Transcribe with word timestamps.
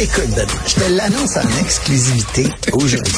Écoute, 0.00 0.24
je 0.66 0.74
te 0.74 0.90
l'annonce 0.90 1.36
en 1.36 1.60
exclusivité 1.62 2.46
aujourd'hui. 2.72 3.14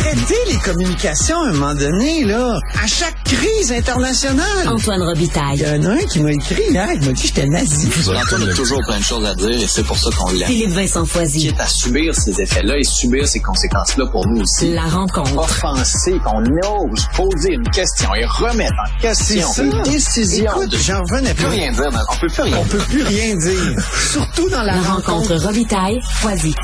Arrêtez 0.00 0.34
les 0.50 0.56
communications 0.58 1.40
à 1.40 1.48
un 1.48 1.52
moment 1.52 1.74
donné, 1.74 2.24
là. 2.24 2.58
À 2.82 2.86
chaque 2.86 3.22
crise 3.24 3.70
internationale. 3.72 4.66
Antoine 4.68 5.00
Il 5.02 5.06
Robitaille. 5.08 5.58
y 5.58 5.66
en 5.66 5.84
a 5.84 5.92
un 5.94 5.98
qui 5.98 6.20
m'a 6.20 6.32
écrit 6.32 6.62
hier, 6.70 6.88
il 6.94 7.00
m'a 7.06 7.12
dit 7.12 7.22
que 7.22 7.28
j'étais 7.28 7.46
nazi. 7.46 7.88
Antoine 8.08 8.48
a 8.48 8.54
toujours 8.54 8.80
plein 8.86 8.98
de 8.98 9.04
choses 9.04 9.24
à 9.24 9.34
dire 9.36 9.50
et 9.50 9.66
c'est 9.68 9.84
pour 9.84 9.96
ça 9.96 10.10
qu'on 10.18 10.30
l'aime. 10.32 10.48
Philippe 10.48 10.70
Vincent 10.70 11.04
Foisy. 11.06 11.48
Quitte 11.48 11.60
à 11.60 11.68
subir 11.68 12.14
ces 12.14 12.40
effets-là 12.40 12.76
et 12.78 12.84
subir 12.84 13.28
ces 13.28 13.40
conséquences-là 13.40 14.06
pour 14.10 14.26
nous 14.26 14.42
aussi. 14.42 14.72
La 14.72 14.82
rencontre. 14.86 15.38
Offenser, 15.38 16.18
qu'on 16.24 16.42
ose 16.42 17.06
poser 17.16 17.52
une 17.52 17.68
question 17.70 18.12
et 18.14 18.24
remettre 18.24 18.74
en 18.84 19.00
question 19.00 19.48
les 19.84 19.90
décisions. 19.92 20.50
Écoute, 20.56 20.76
j'en 20.84 21.00
revenais 21.02 21.34
plus 21.34 21.46
dire. 21.48 21.72
On 22.10 22.16
peut 22.16 22.26
plus 22.26 22.42
rien 22.42 22.58
On 22.60 22.64
peut 22.64 22.78
plus 22.78 23.02
rien 23.02 23.36
dire. 23.36 23.76
Surtout 24.12 24.48
dans 24.50 24.62
la, 24.62 24.74
La 24.76 24.82
rencontre 24.82 25.34
Robitaille, 25.36 25.83
Foisy. 26.02 26.54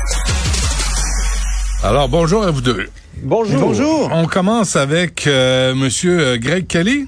Alors, 1.83 2.09
bonjour 2.09 2.43
à 2.43 2.49
vous 2.51 2.61
deux. 2.61 2.89
Bonjour. 3.17 3.59
Bonjour. 3.59 4.09
On 4.11 4.25
commence 4.25 4.75
avec 4.75 5.27
euh, 5.27 5.75
Monsieur 5.75 6.19
euh, 6.19 6.37
Greg 6.37 6.65
Kelly. 6.65 7.07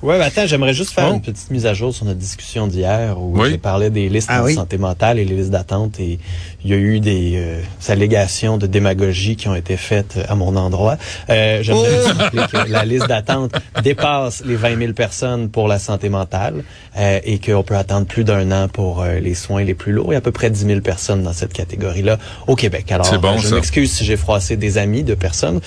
Ouais, 0.00 0.16
mais 0.16 0.24
attends, 0.26 0.46
j'aimerais 0.46 0.74
juste 0.74 0.92
faire 0.92 1.08
Oh. 1.10 1.14
une 1.14 1.20
petite 1.20 1.50
mise 1.50 1.66
à 1.66 1.74
jour 1.74 1.92
sur 1.92 2.04
notre 2.04 2.20
discussion 2.20 2.68
d'hier 2.68 3.20
où 3.20 3.36
Oui. 3.40 3.50
j'ai 3.50 3.58
parlé 3.58 3.90
des 3.90 4.08
listes 4.08 4.28
Ah 4.30 4.38
de 4.40 4.44
oui. 4.44 4.54
santé 4.54 4.78
mentale 4.78 5.18
et 5.18 5.24
les 5.24 5.34
listes 5.34 5.50
d'attente 5.50 5.98
et 5.98 6.20
il 6.62 6.70
y 6.70 6.72
a 6.72 6.76
eu 6.76 7.00
des 7.00 7.32
euh, 7.34 7.60
allégations 7.88 8.58
de 8.58 8.68
démagogie 8.68 9.34
qui 9.34 9.48
ont 9.48 9.56
été 9.56 9.76
faites 9.76 10.16
à 10.28 10.36
mon 10.36 10.54
endroit. 10.54 10.98
Euh, 11.30 11.64
j'aimerais 11.64 11.88
Oh! 11.92 12.06
juste 12.06 12.16
rappeler 12.16 12.42
que 12.66 12.70
la 12.70 12.84
liste 12.84 13.08
d'attente 13.08 13.50
dépasse 13.82 14.44
les 14.46 14.54
20 14.54 14.78
000 14.78 14.92
personnes 14.92 15.48
pour 15.48 15.66
la 15.66 15.80
santé 15.80 16.08
mentale 16.10 16.62
euh, 16.96 17.18
et 17.24 17.40
qu'on 17.40 17.64
peut 17.64 17.76
attendre 17.76 18.06
plus 18.06 18.22
d'un 18.22 18.52
an 18.52 18.68
pour 18.68 19.02
euh, 19.02 19.18
les 19.18 19.34
soins 19.34 19.64
les 19.64 19.74
plus 19.74 19.90
lourds. 19.90 20.10
Il 20.10 20.12
y 20.12 20.14
a 20.14 20.18
à 20.18 20.20
peu 20.20 20.30
près 20.32 20.48
10 20.50 20.64
000 20.66 20.80
personnes 20.80 21.24
dans 21.24 21.32
cette 21.32 21.52
catégorie-là 21.52 22.18
au 22.46 22.54
Québec. 22.54 22.92
Alors, 22.92 23.18
bon, 23.18 23.38
je 23.38 23.52
m'excuse 23.52 23.90
si 23.90 24.04
j'ai 24.04 24.16
froissé 24.16 24.56
des 24.56 24.78
amis 24.78 25.02
de 25.02 25.14
personnes. 25.14 25.60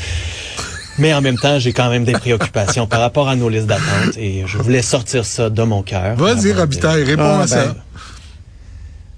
Mais 0.98 1.14
en 1.14 1.22
même 1.22 1.38
temps, 1.38 1.58
j'ai 1.60 1.74
quand 1.74 1.90
même 1.90 2.04
des 2.04 2.12
préoccupations 2.14 2.86
par 2.88 3.00
rapport 3.00 3.28
à 3.30 3.36
nos 3.36 3.50
listes 3.50 3.66
d'attente 3.68 4.18
et 4.18 4.44
je 4.46 4.58
voulais 4.58 4.82
sortir 4.82 5.26
ça 5.26 5.50
de 5.50 5.64
mon 5.64 5.82
cœur. 5.84 6.16
Vas-y, 6.18 6.52
Robitaille, 6.54 7.04
réponds 7.04 7.24
Ah, 7.24 7.42
à 7.44 7.48
ça. 7.48 7.66
ben. 7.68 7.76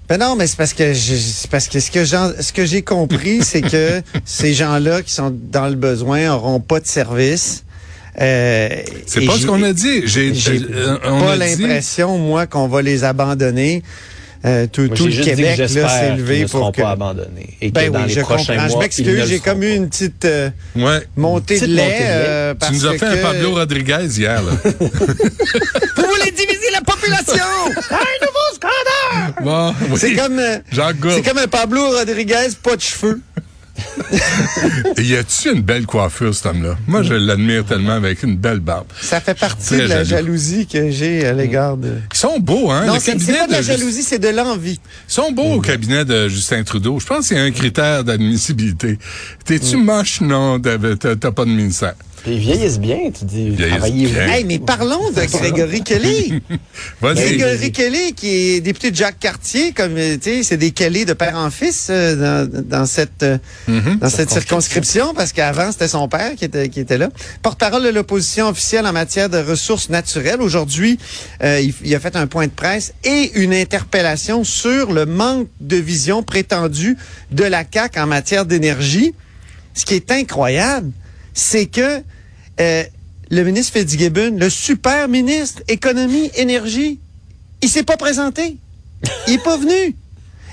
Ben 0.08 0.18
non, 0.18 0.36
mais 0.36 0.46
c'est 0.46 0.56
parce 0.58 0.74
que 0.74 0.92
je- 0.92 1.14
c'est 1.14 1.50
parce 1.50 1.66
que 1.66 1.80
ce 1.80 1.90
que 1.90 2.04
ce 2.04 2.52
que 2.52 2.66
j'ai 2.66 2.82
compris, 2.82 3.42
c'est 3.42 3.62
que 3.62 4.02
ces 4.24 4.52
gens-là 4.54 5.02
qui 5.02 5.12
sont 5.12 5.34
dans 5.50 5.66
le 5.68 5.74
besoin 5.76 6.30
auront 6.30 6.60
pas 6.60 6.78
de 6.80 6.86
service. 6.86 7.64
Euh, 8.20 8.68
C'est 9.06 9.24
pas 9.26 9.36
ce 9.38 9.46
qu'on 9.46 9.62
a 9.62 9.72
dit. 9.72 10.02
J'ai 10.06 10.32
J'ai 10.34 10.60
euh, 10.72 10.98
pas 10.98 11.32
dit- 11.36 11.62
l'impression, 11.62 12.16
moi, 12.18 12.46
qu'on 12.46 12.68
va 12.68 12.80
les 12.82 13.02
abandonner. 13.02 13.82
Euh, 14.46 14.66
tout 14.70 14.82
Moi, 14.88 14.96
tout 14.96 15.08
j'ai 15.08 15.18
le 15.20 15.24
Québec 15.24 15.56
s'est 15.68 16.16
levé 16.16 16.42
ne 16.42 16.46
seront 16.46 16.60
pour 16.64 16.72
que. 16.72 16.82
pas 16.82 16.90
abandonnés 16.90 17.56
et 17.62 17.70
que 17.70 17.74
Ben 17.74 17.90
dans 17.90 18.00
oui, 18.02 18.08
les 18.08 18.14
je 18.14 18.20
prochains 18.20 18.52
comprends. 18.56 18.68
Je 18.68 18.72
mois, 18.74 18.76
ils 18.76 18.78
m'excuse, 19.06 19.26
j'ai 19.28 19.38
comme 19.40 19.62
eu 19.62 19.74
une 19.74 19.88
petite 19.88 20.24
euh, 20.26 20.50
Ouais. 20.76 21.00
montée 21.16 21.54
de 21.54 21.60
Petite 21.60 21.74
lait. 21.74 21.82
montée 21.82 21.98
de 21.98 22.02
lait. 22.02 22.06
euh, 22.10 22.54
Tu 22.66 22.72
nous 22.74 22.86
as 22.86 22.98
fait 22.98 23.06
un 23.06 23.16
Pablo 23.22 23.54
Rodriguez 23.54 24.06
hier, 24.18 24.42
là. 24.42 24.50
Vous 25.96 26.06
voulez 26.06 26.30
diviser 26.32 26.70
la 26.72 26.80
population! 26.82 27.44
un 27.90 28.26
nouveau 28.26 28.54
scandale! 28.54 29.34
bon, 29.42 29.74
oui. 29.90 29.98
C'est 29.98 30.14
comme, 30.14 30.38
euh, 30.38 30.58
comme 31.24 31.38
un 31.38 31.48
Pablo 31.48 31.90
Rodriguez, 31.90 32.48
pas 32.62 32.76
de 32.76 32.80
cheveux. 32.82 33.20
Et 34.98 35.02
y 35.02 35.16
a-tu 35.16 35.52
une 35.52 35.62
belle 35.62 35.86
coiffure, 35.86 36.34
cet 36.34 36.46
homme-là? 36.46 36.76
Moi, 36.86 37.02
je 37.02 37.14
l'admire 37.14 37.64
tellement 37.64 37.92
avec 37.92 38.22
une 38.22 38.36
belle 38.36 38.60
barbe. 38.60 38.86
Ça 39.00 39.20
fait 39.20 39.34
partie 39.38 39.76
de 39.76 39.82
la 39.82 40.04
jaloux. 40.04 40.26
jalousie 40.26 40.66
que 40.66 40.90
j'ai 40.90 41.26
à 41.26 41.32
l'égard 41.32 41.76
de. 41.76 41.94
Ils 42.12 42.16
sont 42.16 42.38
beaux, 42.38 42.70
hein? 42.70 42.86
Non, 42.86 42.96
c'est 43.00 43.14
pas 43.14 43.46
de 43.46 43.52
la 43.52 43.62
jalousie, 43.62 44.02
c'est 44.02 44.18
de 44.18 44.28
l'envie. 44.28 44.80
Ils 45.08 45.12
sont 45.12 45.32
beaux 45.32 45.54
au 45.54 45.60
cabinet 45.60 46.04
de 46.04 46.28
Justin 46.28 46.62
Trudeau. 46.62 47.00
Je 47.00 47.06
pense 47.06 47.28
que 47.28 47.34
c'est 47.34 47.40
un 47.40 47.50
critère 47.50 48.04
d'admissibilité. 48.04 48.98
T'es-tu 49.44 49.76
moche? 49.76 50.20
Non, 50.20 50.60
t'as 50.60 51.32
pas 51.32 51.44
de 51.44 51.50
ministère. 51.50 51.94
Puis 52.24 52.32
Ils 52.32 52.38
vieillissent 52.38 52.80
bien, 52.80 53.10
tu 53.16 53.24
dis. 53.26 53.50
vieillissent 53.50 53.68
Travaillez 53.68 54.06
bien. 54.08 54.28
Hey, 54.28 54.44
mais 54.44 54.58
parlons 54.58 55.10
de 55.10 55.24
Grégory 55.38 55.82
Kelly. 55.84 56.40
Vas-y. 57.02 57.36
Grégory 57.36 57.70
Kelly, 57.70 58.14
qui 58.14 58.28
est 58.28 58.60
député 58.62 58.90
de 58.90 58.96
Jacques 58.96 59.18
Cartier, 59.20 59.72
comme 59.72 59.94
euh, 59.98 60.14
tu 60.16 60.30
sais, 60.38 60.42
c'est 60.42 60.56
des 60.56 60.70
Kelly 60.70 61.04
de 61.04 61.12
père 61.12 61.36
en 61.36 61.50
fils 61.50 61.88
euh, 61.90 62.46
dans, 62.46 62.62
dans 62.64 62.86
cette 62.86 63.22
euh, 63.22 63.36
Mhm. 63.68 63.98
dans 64.00 64.08
cette 64.08 64.30
circonscription, 64.30 65.12
parce 65.14 65.32
qu'avant 65.32 65.70
c'était 65.70 65.88
son 65.88 66.08
père 66.08 66.34
qui 66.34 66.46
était 66.46 66.68
qui 66.70 66.80
était 66.80 66.96
là. 66.98 67.10
Porte-parole 67.42 67.82
de 67.82 67.88
l'opposition 67.90 68.48
officielle 68.48 68.86
en 68.86 68.92
matière 68.92 69.28
de 69.28 69.38
ressources 69.38 69.90
naturelles. 69.90 70.40
Aujourd'hui, 70.40 70.98
euh, 71.42 71.60
il, 71.60 71.74
il 71.84 71.94
a 71.94 72.00
fait 72.00 72.16
un 72.16 72.26
point 72.26 72.46
de 72.46 72.52
presse 72.52 72.94
et 73.04 73.32
une 73.34 73.52
interpellation 73.52 74.44
sur 74.44 74.92
le 74.92 75.04
manque 75.04 75.48
de 75.60 75.76
vision 75.76 76.22
prétendue 76.22 76.96
de 77.32 77.44
la 77.44 77.64
CAC 77.64 77.98
en 77.98 78.06
matière 78.06 78.46
d'énergie. 78.46 79.14
Ce 79.74 79.84
qui 79.84 79.94
est 79.94 80.10
incroyable, 80.10 80.90
c'est 81.34 81.66
que 81.66 82.02
euh, 82.60 82.82
le 83.30 83.42
ministre 83.42 83.78
Fitzgibbon, 83.78 84.36
le 84.38 84.50
super 84.50 85.08
ministre 85.08 85.62
économie, 85.68 86.30
énergie, 86.36 86.98
il 87.62 87.68
s'est 87.68 87.82
pas 87.82 87.96
présenté. 87.96 88.56
Il 89.26 89.34
est 89.34 89.42
pas 89.42 89.56
venu. 89.56 89.94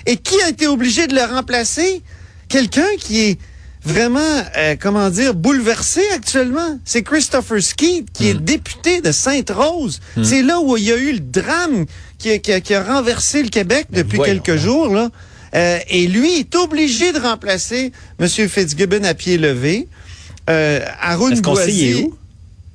Et 0.05 0.17
qui 0.17 0.41
a 0.41 0.49
été 0.49 0.67
obligé 0.67 1.07
de 1.07 1.15
le 1.15 1.23
remplacer? 1.23 2.01
Quelqu'un 2.49 2.87
qui 2.99 3.19
est 3.21 3.37
vraiment, 3.83 4.19
euh, 4.57 4.75
comment 4.79 5.09
dire, 5.09 5.33
bouleversé 5.33 6.01
actuellement. 6.13 6.79
C'est 6.85 7.03
Christopher 7.03 7.61
Skeet, 7.61 8.05
qui 8.13 8.27
est 8.29 8.33
député 8.33 9.01
de 9.01 9.11
Sainte-Rose. 9.11 9.99
C'est 10.23 10.41
là 10.43 10.59
où 10.59 10.75
il 10.77 10.83
y 10.83 10.91
a 10.91 10.97
eu 10.97 11.13
le 11.13 11.19
drame 11.19 11.85
qui 12.17 12.31
a, 12.31 12.37
qui 12.39 12.51
a- 12.53 12.61
qui 12.61 12.73
a 12.73 12.83
renversé 12.83 13.41
le 13.43 13.49
Québec 13.49 13.87
depuis 13.91 14.17
voyons 14.17 14.39
quelques 14.39 14.59
jours. 14.61 14.93
Là. 14.93 15.09
Euh, 15.55 15.79
et 15.89 16.07
lui 16.07 16.39
est 16.39 16.55
obligé 16.55 17.11
de 17.11 17.19
remplacer 17.19 17.91
M. 18.19 18.27
Fitzgibbon 18.27 19.03
à 19.03 19.13
pied 19.13 19.37
levé. 19.37 19.87
Euh, 20.49 20.79
Arun 21.01 21.31
Est-ce 21.31 21.41
qu'on 21.41 21.55
sait 21.55 21.71
il 21.73 21.83
est 21.83 21.91
Boisier- 21.93 22.03
où? 22.05 22.17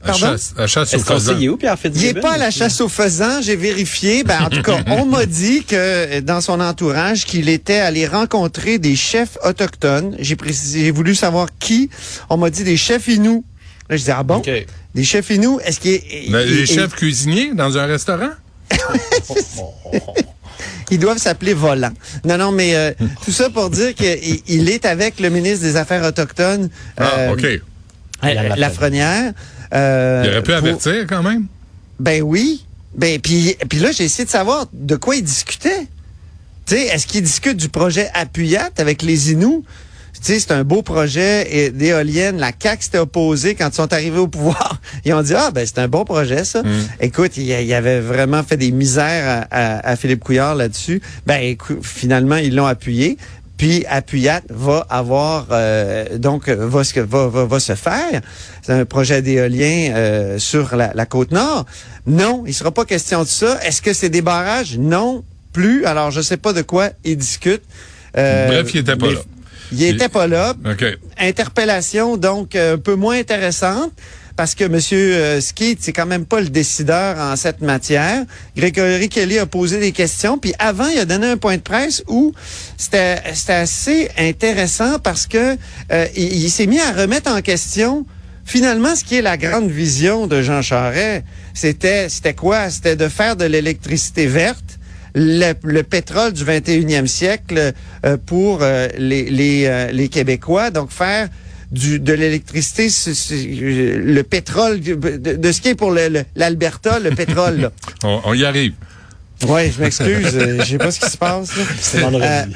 À 0.03 0.06
Pardon? 0.09 0.27
chasse, 0.27 0.54
à 0.56 0.66
chasse 0.69 0.93
au 0.93 0.97
Est-ce 0.97 1.04
qu'on 1.04 1.19
sait 1.19 1.25
faisan. 1.27 1.38
il 1.41 1.44
est 1.44 1.49
où, 1.49 1.56
Pierre 1.56 1.77
Il 1.94 2.00
n'est 2.03 2.15
pas 2.15 2.32
à 2.32 2.38
la 2.38 2.50
chasse 2.53 2.81
aux 2.81 2.88
faisans, 2.88 3.41
j'ai 3.43 3.56
vérifié. 3.56 4.22
Ben, 4.22 4.43
en 4.44 4.50
tout 4.50 4.62
cas, 4.62 4.78
on 4.87 5.04
m'a 5.06 5.27
dit 5.27 5.65
que 5.65 6.21
dans 6.21 6.41
son 6.41 6.60
entourage, 6.60 7.25
qu'il 7.25 7.49
était 7.49 7.78
allé 7.78 8.06
rencontrer 8.06 8.78
des 8.78 8.94
chefs 8.94 9.37
autochtones. 9.44 10.15
J'ai 10.21 10.37
précisé, 10.37 10.84
j'ai 10.84 10.91
voulu 10.93 11.15
savoir 11.16 11.49
qui. 11.59 11.91
On 12.31 12.37
m'a 12.37 12.50
dit 12.50 12.62
des 12.62 12.77
chefs 12.77 13.09
Inuits. 13.09 13.43
Là, 13.91 13.97
je 13.97 14.04
dis, 14.04 14.10
ah 14.12 14.22
bon? 14.22 14.37
OK. 14.37 14.50
Des 14.94 15.04
chefs 15.04 15.31
Inuits, 15.31 15.59
est-ce 15.65 15.81
qu'il 15.81 15.93
est- 15.93 16.31
Ben, 16.31 16.47
il- 16.47 16.54
les 16.54 16.60
il- 16.60 16.66
chefs 16.66 16.94
cuisiniers 16.94 17.53
dans 17.54 17.77
un 17.77 17.87
restaurant? 17.87 18.31
Ils 20.91 20.98
doivent 20.98 21.19
s'appeler 21.19 21.52
volants. 21.54 21.92
Non, 22.24 22.38
non, 22.38 22.52
mais 22.52 22.74
euh, 22.77 22.92
tout 23.24 23.33
ça 23.33 23.50
pour 23.50 23.71
dire 23.71 23.94
qu'il 23.94 24.41
il 24.47 24.68
est 24.71 24.84
avec 24.86 25.18
le 25.21 25.30
ministre 25.30 25.65
des 25.65 25.77
Affaires 25.77 26.04
autochtones, 26.04 26.68
Ah, 26.97 27.10
euh, 27.18 27.33
OK. 27.33 27.47
Yann 28.22 28.54
Lafrenière. 28.56 29.33
euh, 29.74 30.22
Il 30.24 30.30
aurait 30.30 30.42
pu 30.42 30.50
pour- 30.50 30.56
avertir 30.59 31.06
quand 31.09 31.22
même. 31.22 31.47
Ben 31.98 32.22
oui. 32.22 32.65
Ben 32.94 33.21
puis 33.21 33.56
puis 33.68 33.78
là 33.78 33.91
j'ai 33.92 34.04
essayé 34.04 34.24
de 34.24 34.30
savoir 34.30 34.66
de 34.72 34.97
quoi 34.97 35.16
ils 35.16 35.22
discutaient. 35.24 35.86
Tu 36.66 36.74
sais, 36.77 36.83
est-ce 36.86 37.06
qu'ils 37.06 37.22
discutent 37.22 37.56
du 37.59 37.68
projet 37.68 38.09
Appuyat 38.15 38.71
avec 38.78 39.03
les 39.03 39.32
Inuits? 39.32 39.62
Sais, 40.22 40.41
c'est 40.41 40.53
un 40.53 40.65
beau 40.65 40.83
projet 40.83 41.47
et- 41.51 41.71
d'éoliennes. 41.71 42.39
La 42.39 42.53
CAQ 42.59 42.83
s'était 42.84 42.98
opposée 42.98 43.54
quand 43.54 43.68
ils 43.68 43.74
sont 43.74 43.92
arrivés 43.92 44.18
au 44.18 44.28
pouvoir. 44.28 44.80
Ils 45.04 45.13
ont 45.15 45.22
dit, 45.22 45.34
ah, 45.34 45.51
ben, 45.53 45.65
c'est 45.66 45.78
un 45.78 45.89
bon 45.89 46.04
projet, 46.04 46.45
ça. 46.45 46.63
Écoute, 47.01 47.36
il, 47.36 47.45
y 47.45 47.53
il 47.53 47.74
avait 47.74 48.01
vraiment 48.01 48.42
fait 48.42 48.57
des 48.57 48.71
misères 48.72 49.47
à, 49.51 49.77
à- 49.77 49.91
à 49.91 49.97
Philippe 49.97 50.24
Couillard 50.24 50.54
là-dessus. 50.54 51.01
Ben, 51.27 51.41
écoute, 51.42 51.78
finalement, 51.83 52.36
ils 52.36 52.54
l'ont 52.54 52.66
appuyé. 52.66 53.16
Puis 53.57 53.86
Appuyat 53.89 54.42
va 54.51 54.86
avoir 54.91 55.47
euh, 55.51 56.18
donc 56.18 56.48
va, 56.48 56.84
se- 56.84 57.01
va, 57.01 57.27
va, 57.28 57.45
va 57.47 57.59
se 57.60 57.74
faire. 57.74 58.21
C'est 58.63 58.72
un 58.74 58.84
projet 58.84 59.22
d'éolien 59.22 59.92
euh, 59.95 60.39
sur 60.39 60.77
la, 60.77 60.92
la 60.95 61.07
côte 61.07 61.30
nord. 61.30 61.65
Non, 62.07 62.45
il 62.47 62.53
sera 62.53 62.71
pas 62.71 62.84
question 62.84 63.22
de 63.22 63.28
ça. 63.28 63.59
Est-ce 63.65 63.80
que 63.80 63.95
c'est 63.95 64.10
des 64.10 64.21
barrages? 64.21 64.77
Non, 64.78 65.24
plus. 65.54 65.86
Alors 65.86 66.10
je 66.10 66.21
sais 66.21 66.36
pas 66.36 66.53
de 66.53 66.60
quoi 66.60 66.91
ils 67.04 67.16
discutent. 67.16 67.63
Euh, 68.18 68.47
Bref, 68.48 68.74
il 68.74 68.80
était 68.80 68.95
pas 68.97 69.07
mais- 69.07 69.15
là. 69.15 69.21
Il 69.72 69.83
était 69.83 70.09
pas 70.09 70.27
là. 70.27 70.54
Interpellation 71.18 72.16
donc 72.16 72.54
euh, 72.54 72.74
un 72.74 72.78
peu 72.78 72.95
moins 72.95 73.18
intéressante 73.18 73.92
parce 74.36 74.54
que 74.54 74.65
Monsieur 74.65 75.15
euh, 75.15 75.41
Skeet, 75.41 75.78
c'est 75.80 75.92
quand 75.92 76.07
même 76.07 76.27
pas 76.27 76.41
le 76.41 76.51
décideur 76.51 77.18
en 77.18 77.36
cette 77.36 77.63
matière. 77.63 78.24
Grégory 78.57 79.09
Kelly 79.09 79.39
a 79.39 79.47
posé 79.47 79.80
des 79.80 79.92
questions, 79.92 80.36
puis 80.36 80.53
avant, 80.59 80.86
il 80.89 80.98
a 80.98 81.07
donné 81.07 81.27
un 81.27 81.36
point 81.39 81.57
de 81.57 81.63
presse 81.63 82.04
où 82.07 82.34
c'était 82.77 83.22
c'était 83.33 83.53
assez 83.54 84.10
intéressant 84.18 84.98
parce 84.98 85.27
que 85.27 85.57
euh, 85.91 86.07
il, 86.15 86.34
il 86.34 86.51
s'est 86.51 86.66
mis 86.66 86.80
à 86.80 86.92
remettre 86.92 87.30
en 87.33 87.41
question 87.41 88.04
finalement 88.45 88.95
ce 88.95 89.04
qui 89.04 89.16
est 89.16 89.22
la 89.22 89.36
grande 89.39 89.71
vision 89.71 90.27
de 90.27 90.42
Jean 90.42 90.63
Charest. 90.63 91.24
C'était 91.54 92.09
c'était 92.10 92.34
quoi? 92.34 92.68
C'était 92.71 92.97
de 92.97 93.09
faire 93.09 93.36
de 93.36 93.47
l'électricité 93.47 94.27
verte 94.27 94.66
le, 95.18 95.54
le 95.65 95.83
pétrole 95.83 96.33
du 96.34 96.45
21e 96.45 97.07
siècle 97.07 97.72
euh, 98.04 98.16
pour 98.24 98.59
euh, 98.63 98.86
les, 98.98 99.24
les, 99.30 99.65
euh, 99.66 99.91
les 99.91 100.09
Québécois. 100.09 100.71
Donc, 100.71 100.91
faire 100.91 101.28
du, 101.72 101.98
de 101.98 102.13
l'électricité, 102.13 102.91
c'est- 102.91 103.15
c'est, 103.15 103.34
euh, 103.34 103.98
le 104.04 104.22
pétrole, 104.22 104.78
de, 104.80 104.95
de 104.95 105.53
ce 105.53 105.60
qui 105.63 105.68
est 105.68 105.74
pour 105.74 105.91
le- 105.91 106.09
le- 106.09 106.24
l'Alberta, 106.36 106.98
le, 107.01 107.10
pétrole. 107.13 107.57
là. 107.63 107.72
On, 108.04 108.21
on 108.27 108.34
y 108.34 108.45
arrive. 108.45 108.74
Ouais, 109.48 109.72
je 109.74 109.83
m'excuse, 109.83 110.34
euh, 110.34 110.59
je 110.60 110.65
sais 110.65 110.78
pas 110.78 110.91
ce 110.91 111.01
qui 111.01 111.10
se 111.10 111.16
passe. 111.18 111.57
là. 111.57 111.63
C'est 111.80 111.98
vendredi. 112.01 112.54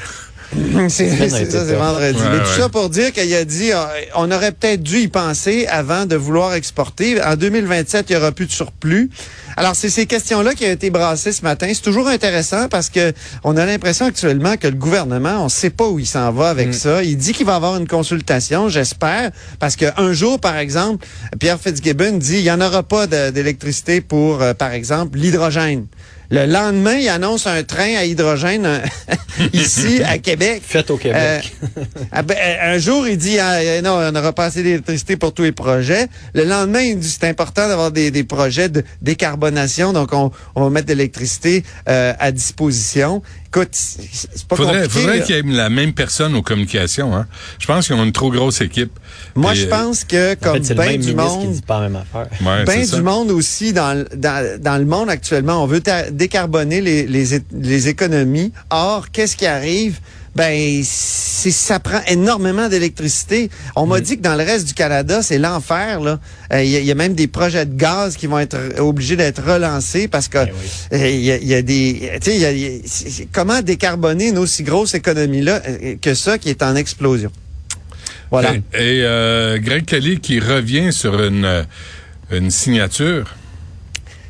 C'est 0.88 1.10
ça, 1.28 1.64
c'est 1.66 1.74
vendredi. 1.74 2.18
Ouais, 2.18 2.28
Mais 2.32 2.38
tout 2.38 2.50
ouais. 2.50 2.58
ça 2.58 2.68
pour 2.68 2.90
dire 2.90 3.12
qu'il 3.12 3.32
a 3.34 3.44
dit, 3.44 3.72
euh, 3.72 3.84
on 4.16 4.30
aurait 4.30 4.52
peut-être 4.52 4.82
dû 4.82 4.98
y 4.98 5.08
penser 5.08 5.66
avant 5.68 6.06
de 6.06 6.16
vouloir 6.16 6.54
exporter. 6.54 7.22
En 7.22 7.36
2027, 7.36 8.06
il 8.10 8.14
y 8.14 8.16
aura 8.16 8.32
plus 8.32 8.46
de 8.46 8.52
surplus. 8.52 9.10
Alors, 9.56 9.76
c'est 9.76 9.90
ces 9.90 10.06
questions-là 10.06 10.54
qui 10.54 10.64
ont 10.64 10.70
été 10.70 10.90
brassées 10.90 11.32
ce 11.32 11.42
matin. 11.42 11.70
C'est 11.72 11.82
toujours 11.82 12.08
intéressant 12.08 12.68
parce 12.68 12.88
que 12.88 13.12
on 13.44 13.56
a 13.56 13.64
l'impression 13.64 14.06
actuellement 14.06 14.56
que 14.56 14.66
le 14.66 14.74
gouvernement, 14.74 15.44
on 15.44 15.48
sait 15.48 15.70
pas 15.70 15.86
où 15.86 15.98
il 15.98 16.06
s'en 16.06 16.32
va 16.32 16.48
avec 16.48 16.74
ça. 16.74 17.02
Il 17.04 17.16
dit 17.16 17.32
qu'il 17.32 17.46
va 17.46 17.56
avoir 17.56 17.76
une 17.76 17.86
consultation, 17.86 18.68
j'espère, 18.68 19.30
parce 19.58 19.76
qu'un 19.76 20.12
jour, 20.12 20.40
par 20.40 20.56
exemple, 20.56 21.06
Pierre 21.38 21.60
Fitzgibbon 21.60 22.18
dit, 22.18 22.38
il 22.38 22.44
y 22.44 22.50
en 22.50 22.60
aura 22.60 22.82
pas 22.82 23.06
d'électricité 23.06 24.00
pour, 24.00 24.42
euh, 24.42 24.54
par 24.54 24.72
exemple, 24.72 25.18
l'hydrogène. 25.18 25.86
Le 26.30 26.46
lendemain, 26.46 26.94
il 26.94 27.08
annonce 27.08 27.48
un 27.48 27.64
train 27.64 27.96
à 27.96 28.04
hydrogène 28.04 28.64
euh, 28.64 28.78
ici 29.52 30.00
à 30.04 30.18
Québec. 30.18 30.62
Fait 30.64 30.88
au 30.88 30.96
Québec. 30.96 31.18
Euh, 31.20 31.40
ah 32.12 32.22
ben, 32.22 32.36
euh, 32.40 32.74
un 32.74 32.78
jour, 32.78 33.08
il 33.08 33.16
dit 33.16 33.36
ah, 33.40 33.82
non, 33.82 33.94
on 33.94 34.12
n'aura 34.12 34.32
pas 34.32 34.44
assez 34.44 34.62
d'électricité 34.62 35.16
pour 35.16 35.34
tous 35.34 35.42
les 35.42 35.50
projets. 35.50 36.06
Le 36.34 36.44
lendemain, 36.44 36.82
il 36.82 37.00
dit 37.00 37.08
c'est 37.08 37.28
important 37.28 37.66
d'avoir 37.66 37.90
des, 37.90 38.12
des 38.12 38.22
projets 38.22 38.68
de 38.68 38.84
décarbonation, 39.02 39.92
donc 39.92 40.12
on, 40.12 40.30
on 40.54 40.62
va 40.62 40.70
mettre 40.70 40.86
de 40.86 40.92
l'électricité 40.92 41.64
euh, 41.88 42.12
à 42.20 42.30
disposition. 42.30 43.22
Écoute, 43.52 43.70
c'est 43.72 44.46
pas 44.46 44.54
Faudrait, 44.54 44.82
compliqué. 44.82 45.00
faudrait 45.00 45.22
qu'il 45.24 45.34
y 45.34 45.38
ait 45.38 45.42
la 45.56 45.70
même 45.70 45.92
personne 45.92 46.36
aux 46.36 46.42
communications. 46.42 47.16
Hein. 47.16 47.26
Je 47.58 47.66
pense 47.66 47.86
qu'ils 47.88 47.96
ont 47.96 48.04
une 48.04 48.12
trop 48.12 48.30
grosse 48.30 48.60
équipe. 48.60 48.92
Moi, 49.34 49.50
Puis, 49.52 49.62
je 49.62 49.66
euh, 49.66 49.70
pense 49.70 50.04
que 50.04 50.34
En 50.34 50.36
comme 50.36 50.62
fait, 50.64 50.74
bien 50.74 50.84
même 50.84 51.00
du 51.00 51.14
ministre 51.14 51.38
qui 51.40 51.46
monde, 51.46 51.54
dit 51.54 51.62
pas 51.62 51.80
la 51.80 51.88
même 51.88 52.02
affaire. 52.02 52.28
ouais, 52.46 52.64
ben 52.64 52.72
c'est 52.74 52.80
du 52.82 52.86
ça. 52.86 53.02
monde 53.02 53.30
aussi 53.32 53.72
dans, 53.72 53.98
le- 53.98 54.08
dans, 54.16 54.62
dans 54.62 54.78
le 54.78 54.84
monde 54.84 55.10
actuellement. 55.10 55.64
On 55.64 55.66
veut 55.66 55.82
décarboner 56.12 56.80
les, 56.80 57.06
les 57.06 57.88
économies. 57.88 58.52
Or, 58.70 59.10
qu'est-ce 59.10 59.36
qui 59.36 59.46
arrive? 59.46 59.98
Ben, 60.36 60.82
ça 60.84 61.80
prend 61.80 62.00
énormément 62.06 62.68
d'électricité. 62.68 63.50
On 63.74 63.86
m'a 63.86 64.00
dit 64.00 64.16
que 64.16 64.22
dans 64.22 64.36
le 64.36 64.44
reste 64.44 64.66
du 64.68 64.74
Canada, 64.74 65.22
c'est 65.22 65.38
l'enfer. 65.38 66.00
là. 66.00 66.20
Euh, 66.52 66.62
Il 66.62 66.70
y, 66.70 66.76
a- 66.76 66.80
il 66.80 66.86
y 66.86 66.90
a 66.90 66.94
même 66.94 67.14
des 67.14 67.26
projets 67.26 67.66
de 67.66 67.74
gaz 67.74 68.16
qui 68.16 68.26
vont 68.28 68.38
être 68.38 68.56
obligés 68.78 69.16
d'être 69.16 69.42
relancés 69.42 70.06
parce 70.06 70.28
que 70.28 70.38
oui. 70.38 70.50
euh, 70.92 71.08
il 71.08 71.20
y, 71.20 71.32
a, 71.32 71.36
il 71.36 71.48
y 71.48 71.54
a 71.54 71.62
des, 71.62 72.10
tu 72.22 72.30
sais, 72.30 72.38
y 72.38 72.44
a- 72.44 72.52
y 72.52 72.82
comment 73.32 73.60
décarboner 73.60 74.28
une 74.28 74.38
aussi 74.38 74.62
grosse 74.62 74.94
économie 74.94 75.42
là 75.42 75.60
que 76.00 76.14
ça 76.14 76.38
qui 76.38 76.48
est 76.50 76.62
en 76.62 76.76
explosion? 76.76 77.32
Voilà. 78.30 78.54
Et, 78.54 78.56
et, 78.98 79.02
euh, 79.04 79.58
Greg 79.58 79.84
Kelly 79.84 80.20
qui 80.20 80.38
revient 80.38 80.92
sur 80.92 81.20
une, 81.20 81.44
euh, 81.44 81.62
une 82.30 82.50
signature. 82.52 83.34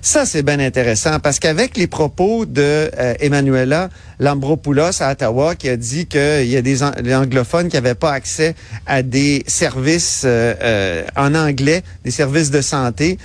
Ça, 0.02 0.24
c'est 0.24 0.42
bien 0.42 0.60
intéressant 0.60 1.20
parce 1.20 1.38
qu'avec 1.38 1.76
les 1.76 1.86
propos 1.86 2.46
de 2.46 2.90
euh, 2.98 3.78
Lambropoulos 4.18 5.02
à 5.02 5.12
Ottawa 5.12 5.54
qui 5.54 5.68
a 5.68 5.76
dit 5.76 6.06
qu'il 6.06 6.46
y 6.46 6.56
a 6.56 6.62
des 6.62 6.82
anglophones 6.82 7.68
qui 7.68 7.76
n'avaient 7.76 7.94
pas 7.94 8.12
accès 8.12 8.54
à 8.86 9.02
des 9.02 9.44
services 9.46 10.22
euh, 10.24 10.54
euh, 10.62 11.04
en 11.16 11.34
anglais, 11.34 11.82
des 12.02 12.10
services 12.10 12.50
de 12.50 12.62
santé, 12.62 13.18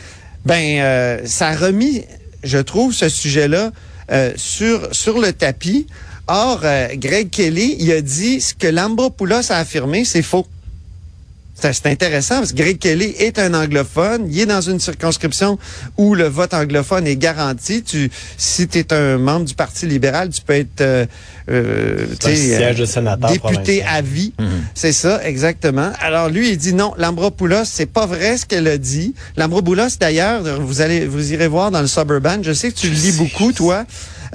ben 0.43 0.81
euh, 0.81 1.21
ça 1.25 1.47
a 1.47 1.55
remis, 1.55 2.03
je 2.43 2.57
trouve, 2.57 2.93
ce 2.93 3.07
sujet-là 3.07 3.71
euh, 4.11 4.33
sur, 4.35 4.93
sur 4.93 5.19
le 5.19 5.31
tapis. 5.31 5.87
Or, 6.27 6.59
euh, 6.63 6.89
Greg 6.95 7.29
Kelly, 7.29 7.77
il 7.79 7.91
a 7.93 8.01
dit 8.01 8.41
ce 8.41 8.53
que 8.53 8.67
Lambropoulos 8.67 9.49
a 9.49 9.57
affirmé, 9.57 10.03
c'est 10.03 10.21
faux. 10.21 10.45
C'est 11.57 11.87
intéressant 11.87 12.39
parce 12.39 12.51
que 12.51 12.57
Greg 12.57 12.77
Kelly 12.77 13.15
est 13.17 13.39
un 13.39 13.53
anglophone. 13.53 14.27
Il 14.29 14.39
est 14.41 14.45
dans 14.45 14.61
une 14.61 14.79
circonscription 14.79 15.57
où 15.97 16.13
le 16.13 16.25
vote 16.25 16.53
anglophone 16.53 17.07
est 17.07 17.15
garanti. 17.15 17.81
Tu, 17.81 18.11
si 18.37 18.67
tu 18.67 18.79
es 18.79 18.93
un 18.93 19.17
membre 19.17 19.45
du 19.45 19.55
Parti 19.55 19.85
libéral, 19.85 20.29
tu 20.29 20.41
peux 20.41 20.53
être 20.53 20.81
euh, 20.81 21.05
euh, 21.49 22.05
siège 22.19 22.77
de 22.77 22.85
sénateur 22.85 23.29
député 23.31 23.49
provincial. 23.53 23.87
à 23.89 24.01
vie. 24.01 24.33
C'est 24.73 24.91
ça, 24.91 25.25
exactement. 25.25 25.91
Alors 26.01 26.29
lui, 26.29 26.49
il 26.49 26.57
dit 26.57 26.73
non, 26.73 26.93
Lambropoulos, 26.97 27.65
c'est 27.65 27.85
pas 27.85 28.05
vrai 28.05 28.37
ce 28.37 28.45
qu'elle 28.45 28.67
a 28.67 28.77
dit. 28.77 29.15
Lambropoulos, 29.37 29.97
d'ailleurs, 29.99 30.43
vous 30.61 30.81
allez, 30.81 31.05
vous 31.05 31.33
irez 31.33 31.47
voir 31.47 31.71
dans 31.71 31.81
le 31.81 31.87
Suburban. 31.87 32.39
Je 32.43 32.51
sais 32.51 32.71
que 32.71 32.77
tu 32.77 32.89
le 32.89 32.95
lis 32.95 33.13
beaucoup, 33.13 33.53
toi. 33.53 33.85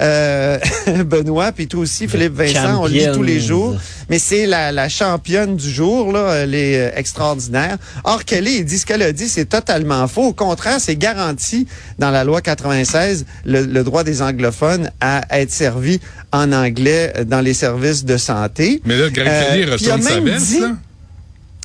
Euh, 0.01 0.57
Benoît, 1.05 1.51
puis 1.51 1.67
toi 1.67 1.81
aussi, 1.81 2.07
Philippe 2.07 2.33
Vincent, 2.33 2.81
on 2.81 2.87
le 2.87 2.91
lit 2.93 3.07
tous 3.13 3.23
les 3.23 3.39
jours 3.39 3.75
mais 4.09 4.19
c'est 4.19 4.45
la, 4.45 4.73
la 4.73 4.89
championne 4.89 5.55
du 5.55 5.69
jour, 5.71 6.11
là, 6.11 6.33
elle 6.43 6.53
est 6.53 6.77
euh, 6.77 6.91
extraordinaire. 6.97 7.77
Or, 8.03 8.25
Kelly, 8.25 8.55
il 8.57 8.65
dit 8.65 8.77
ce 8.77 8.85
qu'elle 8.85 9.03
a 9.03 9.13
dit, 9.13 9.29
c'est 9.29 9.45
totalement 9.45 10.05
faux. 10.09 10.25
Au 10.27 10.33
contraire, 10.33 10.81
c'est 10.81 10.97
garanti 10.97 11.65
dans 11.97 12.11
la 12.11 12.25
loi 12.25 12.41
96 12.41 13.25
le, 13.45 13.61
le 13.65 13.83
droit 13.85 14.03
des 14.03 14.21
anglophones 14.21 14.91
à 14.99 15.21
être 15.39 15.51
servis 15.51 16.01
en 16.33 16.51
anglais 16.51 17.13
euh, 17.15 17.23
dans 17.23 17.39
les 17.39 17.53
services 17.53 18.03
de 18.03 18.17
santé. 18.17 18.81
Mais 18.83 18.97
là, 18.97 19.09
Greg 19.09 19.27
Euh, 19.29 19.49
Kelly 19.51 19.63
a 19.63 19.73
retourne 19.75 20.01
sa 20.01 20.15
même 20.15 20.25
veste. 20.25 20.45
dit- 20.47 20.59
là. 20.59 20.71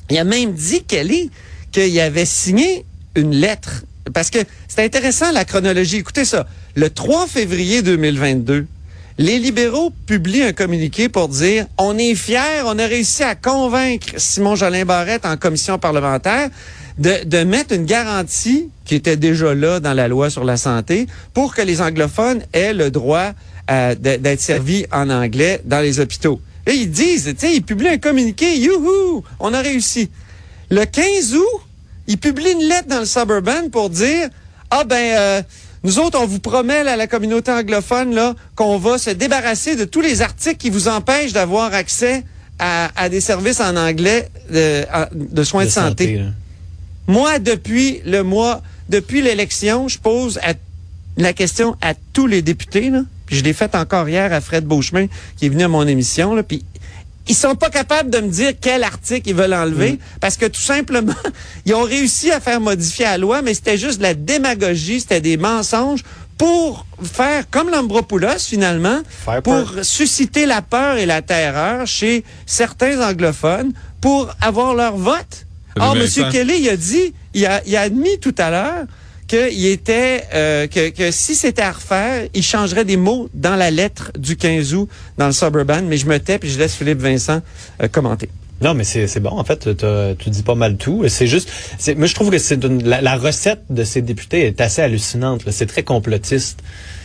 Il 0.09 0.17
a 0.17 0.23
même 0.23 0.53
dit, 0.53 0.83
Kelly, 0.83 1.29
qu'il 1.73 1.99
avait 1.99 2.23
signé 2.25 2.85
une 3.15 3.31
lettre. 3.35 3.83
Parce 4.13 4.29
que 4.29 4.39
c'est 4.67 4.83
intéressant 4.83 5.31
la 5.31 5.45
chronologie. 5.45 5.97
Écoutez 5.97 6.25
ça. 6.25 6.47
Le 6.75 6.89
3 6.89 7.27
février 7.27 7.81
2022, 7.81 8.67
les 9.17 9.39
libéraux 9.39 9.91
publient 10.05 10.43
un 10.43 10.53
communiqué 10.53 11.09
pour 11.09 11.27
dire 11.27 11.65
on 11.77 11.97
est 11.97 12.13
fiers, 12.13 12.61
on 12.65 12.77
a 12.77 12.85
réussi 12.85 13.23
à 13.23 13.35
convaincre 13.35 14.07
Simon 14.17 14.55
Jolin 14.55 14.85
Barrette 14.85 15.25
en 15.25 15.37
commission 15.37 15.79
parlementaire 15.79 16.49
de, 16.97 17.43
mettre 17.43 17.73
une 17.73 17.85
garantie 17.85 18.69
qui 18.85 18.95
était 18.95 19.17
déjà 19.17 19.53
là 19.53 19.79
dans 19.79 19.93
la 19.93 20.07
loi 20.07 20.29
sur 20.29 20.43
la 20.43 20.57
santé 20.57 21.07
pour 21.33 21.53
que 21.53 21.61
les 21.61 21.81
anglophones 21.81 22.41
aient 22.53 22.73
le 22.73 22.91
droit 22.91 23.31
euh, 23.69 23.95
d'être 23.95 24.41
servis 24.41 24.85
en 24.91 25.09
anglais 25.09 25.61
dans 25.65 25.79
les 25.79 25.99
hôpitaux. 25.99 26.39
Et 26.65 26.73
ils 26.73 26.91
disent, 26.91 27.25
tu 27.25 27.47
sais, 27.47 27.55
ils 27.55 27.63
publient 27.63 27.89
un 27.89 27.97
communiqué, 27.97 28.57
youhou, 28.57 29.23
on 29.39 29.53
a 29.53 29.61
réussi. 29.61 30.09
Le 30.69 30.85
15 30.85 31.35
août, 31.35 31.61
ils 32.07 32.17
publient 32.17 32.51
une 32.53 32.67
lettre 32.67 32.87
dans 32.87 32.99
le 32.99 33.05
Suburban 33.05 33.69
pour 33.71 33.89
dire, 33.89 34.29
ah 34.71 34.83
ben, 34.83 34.95
euh, 35.17 35.41
nous 35.83 35.99
autres, 35.99 36.19
on 36.19 36.25
vous 36.25 36.39
promet 36.39 36.77
à 36.87 36.95
la 36.95 37.07
communauté 37.07 37.51
anglophone 37.51 38.13
là 38.15 38.33
qu'on 38.55 38.77
va 38.77 38.97
se 38.97 39.09
débarrasser 39.11 39.75
de 39.75 39.85
tous 39.85 40.01
les 40.01 40.21
articles 40.21 40.57
qui 40.57 40.69
vous 40.69 40.87
empêchent 40.87 41.33
d'avoir 41.33 41.73
accès 41.73 42.23
à, 42.59 42.89
à 42.95 43.09
des 43.09 43.21
services 43.21 43.59
en 43.59 43.75
anglais 43.75 44.29
de, 44.51 44.83
à- 44.91 45.09
de 45.13 45.43
soins 45.43 45.65
de, 45.65 45.69
santé. 45.69 46.21
Moi, 47.07 47.39
depuis 47.39 48.01
le 48.05 48.23
mois, 48.23 48.61
depuis 48.89 49.21
l'élection, 49.21 49.87
je 49.87 49.99
pose 49.99 50.39
à- 50.43 50.53
la 51.17 51.33
question 51.33 51.75
à 51.81 51.93
tous 52.13 52.27
les 52.27 52.41
députés. 52.41 52.89
Là. 52.89 53.01
Puis 53.25 53.37
je 53.37 53.43
l'ai 53.43 53.53
faite 53.53 53.75
encore 53.75 54.07
hier 54.09 54.31
à 54.33 54.41
Fred 54.41 54.65
Beauchemin, 54.65 55.07
qui 55.37 55.45
est 55.45 55.49
venu 55.49 55.63
à 55.63 55.67
mon 55.67 55.85
émission. 55.87 56.33
Là, 56.35 56.43
puis 56.43 56.63
ils 57.29 57.35
sont 57.35 57.55
pas 57.55 57.69
capables 57.69 58.09
de 58.09 58.19
me 58.19 58.29
dire 58.29 58.53
quel 58.59 58.83
article 58.83 59.29
ils 59.29 59.35
veulent 59.35 59.53
enlever 59.53 59.99
parce 60.21 60.37
que 60.37 60.45
tout 60.45 60.61
simplement, 60.61 61.13
ils 61.65 61.73
ont 61.73 61.83
réussi 61.83 62.31
à 62.31 62.39
faire 62.39 62.59
modifier 62.61 63.05
la 63.05 63.17
loi, 63.17 63.41
mais 63.41 63.53
c'était 63.53 63.77
juste 63.77 63.97
de 63.97 64.03
la 64.03 64.13
démagogie, 64.13 65.01
c'était 65.01 65.21
des 65.21 65.37
mensonges 65.37 66.03
pour 66.37 66.85
faire 67.01 67.49
comme 67.49 67.69
l'Ambropoulos 67.69 68.39
finalement, 68.39 68.99
Faire 69.25 69.41
pour 69.41 69.53
peur. 69.53 69.83
susciter 69.83 70.45
la 70.45 70.61
peur 70.61 70.97
et 70.97 71.05
la 71.05 71.21
terreur 71.21 71.87
chez 71.87 72.23
certains 72.45 73.01
anglophones 73.01 73.73
pour 74.01 74.29
avoir 74.41 74.75
leur 74.75 74.95
vote. 74.97 75.45
Or, 75.79 75.95
M. 75.95 76.07
Kelly, 76.31 76.61
il 76.61 76.69
a 76.69 76.77
dit, 76.77 77.13
il 77.33 77.45
a, 77.45 77.61
il 77.65 77.75
a 77.75 77.81
admis 77.81 78.19
tout 78.19 78.33
à 78.37 78.49
l'heure 78.49 78.85
qu'il 79.27 79.65
était, 79.65 80.23
euh, 80.33 80.67
que, 80.67 80.89
que 80.89 81.11
si 81.11 81.35
c'était 81.35 81.61
à 81.61 81.71
refaire, 81.73 82.27
il 82.33 82.43
changerait 82.43 82.85
des 82.85 82.97
mots 82.97 83.29
dans 83.33 83.55
la 83.55 83.69
lettre 83.71 84.11
du 84.17 84.35
15 84.37 84.73
août 84.73 84.89
dans 85.17 85.27
le 85.27 85.33
Suburban, 85.33 85.81
mais 85.83 85.97
je 85.97 86.05
me 86.07 86.17
tais 86.19 86.39
puis 86.39 86.49
je 86.49 86.57
laisse 86.57 86.73
Philippe 86.75 86.99
Vincent 86.99 87.41
euh, 87.83 87.87
commenter. 87.87 88.29
Non, 88.59 88.73
mais 88.73 88.83
c'est 88.85 89.05
c'est 89.05 89.19
bon. 89.19 89.29
En 89.37 89.43
fait, 89.43 89.69
tu 90.17 90.29
dis 90.31 90.41
pas 90.41 90.55
mal 90.55 90.77
tout. 90.77 91.03
C'est 91.09 91.27
juste, 91.27 91.51
c'est, 91.77 91.93
moi 91.93 92.07
je 92.07 92.15
trouve 92.15 92.31
que 92.31 92.39
c'est 92.39 92.63
une- 92.63 92.83
la, 92.83 93.01
la 93.01 93.15
recette 93.15 93.61
de 93.69 93.83
ces 93.83 94.01
députés 94.01 94.47
est 94.47 94.59
assez 94.61 94.81
hallucinante. 94.81 95.45
là. 95.45 95.51
C'est 95.51 95.67
très 95.67 95.83
complotiste. 95.83 96.61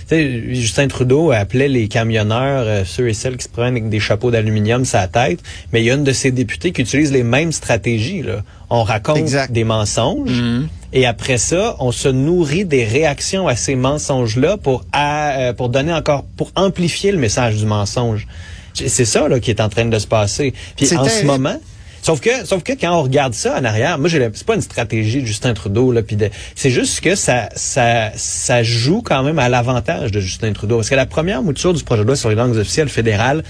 Tu 0.08 0.16
sais, 0.16 0.54
Justin 0.54 0.88
Trudeau 0.88 1.30
appelait 1.30 1.68
les 1.68 1.88
camionneurs 1.88 2.64
euh, 2.66 2.84
ceux 2.86 3.08
et 3.08 3.12
celles 3.14 3.36
qui 3.36 3.44
se 3.44 3.48
prennent 3.50 3.74
avec 3.74 3.90
des 3.90 4.00
chapeaux 4.00 4.30
d'aluminium 4.30 4.84
sur 4.86 4.98
la 4.98 5.08
tête, 5.08 5.40
mais 5.72 5.82
il 5.82 5.84
y 5.84 5.90
a 5.90 5.94
une 5.94 6.04
de 6.04 6.12
ces 6.12 6.30
députés 6.30 6.72
qui 6.72 6.80
utilise 6.80 7.12
les 7.12 7.22
mêmes 7.22 7.52
stratégies. 7.52 8.22
Là. 8.22 8.42
On 8.70 8.82
raconte 8.82 9.18
Exact. 9.18 9.52
des 9.52 9.64
mensonges. 9.64 10.42
Et 10.92 11.06
après 11.06 11.38
ça, 11.38 11.76
on 11.78 11.90
se 11.92 12.08
nourrit 12.08 12.64
des 12.64 12.84
réactions 12.84 13.48
à 13.48 13.56
ces 13.56 13.74
mensonges-là 13.76 14.56
pour 14.58 14.84
à- 14.92 15.30
euh, 15.38 15.52
pour 15.52 15.68
donner 15.68 15.92
encore 15.92 16.24
pour 16.36 16.50
amplifier 16.54 17.12
le 17.12 17.18
message 17.18 17.56
du 17.56 17.66
mensonge. 17.66 18.26
C'est 18.74 19.04
ça 19.04 19.28
là 19.28 19.38
qui 19.40 19.50
est 19.50 19.60
en 19.60 19.68
train 19.68 19.84
de 19.84 19.98
se 19.98 20.06
passer. 20.06 20.52
Puis 20.76 20.86
en 20.96 21.04
ce 21.08 21.24
moment, 21.26 21.56
sauf 22.02 22.20
que 22.20 22.44
sauf 22.46 22.62
que 22.62 22.72
quand 22.72 22.98
on 22.98 23.02
regarde 23.02 23.32
ça 23.34 23.58
en 23.58 23.64
arrière, 23.64 23.98
moi 23.98 24.08
c'est 24.10 24.44
pas 24.44 24.54
une 24.54 24.60
stratégie 24.62 25.20
de 25.22 25.26
Justin 25.26 25.54
Trudeau 25.54 25.92
là 25.92 26.02
puis 26.02 26.16
c'est 26.54 26.70
juste 26.70 27.00
que 27.00 27.14
ça 27.14 27.48
ça 27.54 28.10
ça 28.16 28.62
joue 28.62 29.02
quand 29.02 29.22
même 29.22 29.38
à 29.38 29.48
l'avantage 29.48 30.10
de 30.10 30.20
Justin 30.20 30.52
Trudeau 30.52 30.76
parce 30.76 30.90
que 30.90 30.94
la 30.94 31.06
première 31.06 31.42
mouture 31.42 31.72
du 31.74 31.84
projet 31.84 32.02
de 32.02 32.06
loi 32.08 32.16
sur 32.16 32.28
les 32.28 32.34
langues 32.34 32.56
officielles 32.56 32.88
fédérales 32.88 33.42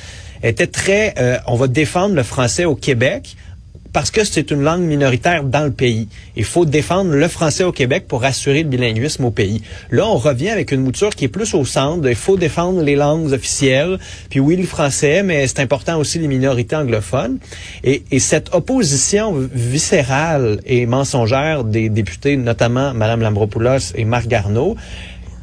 était 0.42 0.66
très 0.66 1.14
euh, 1.18 1.38
on 1.46 1.54
va 1.56 1.66
défendre 1.68 2.14
le 2.14 2.22
français 2.24 2.64
au 2.64 2.74
Québec 2.74 3.36
parce 3.92 4.10
que 4.10 4.24
c'est 4.24 4.50
une 4.50 4.62
langue 4.62 4.82
minoritaire 4.82 5.44
dans 5.44 5.64
le 5.64 5.70
pays. 5.70 6.08
Il 6.36 6.44
faut 6.44 6.64
défendre 6.64 7.12
le 7.12 7.28
français 7.28 7.64
au 7.64 7.72
Québec 7.72 8.06
pour 8.08 8.24
assurer 8.24 8.62
le 8.62 8.68
bilinguisme 8.68 9.24
au 9.24 9.30
pays. 9.30 9.62
Là, 9.90 10.06
on 10.06 10.16
revient 10.16 10.50
avec 10.50 10.72
une 10.72 10.80
mouture 10.80 11.10
qui 11.10 11.26
est 11.26 11.28
plus 11.28 11.54
au 11.54 11.64
centre. 11.64 12.08
Il 12.08 12.14
faut 12.14 12.36
défendre 12.36 12.82
les 12.82 12.96
langues 12.96 13.32
officielles. 13.32 13.98
Puis 14.30 14.40
oui, 14.40 14.56
le 14.56 14.66
français, 14.66 15.22
mais 15.22 15.46
c'est 15.46 15.60
important 15.60 15.98
aussi 15.98 16.18
les 16.18 16.28
minorités 16.28 16.76
anglophones. 16.76 17.38
Et, 17.84 18.02
et 18.10 18.18
cette 18.18 18.54
opposition 18.54 19.34
viscérale 19.52 20.60
et 20.66 20.86
mensongère 20.86 21.64
des 21.64 21.88
députés, 21.88 22.36
notamment 22.36 22.94
Mme 22.94 23.20
Lambropoulos 23.20 23.92
et 23.94 24.04
Marc 24.04 24.26
Garneau, 24.26 24.76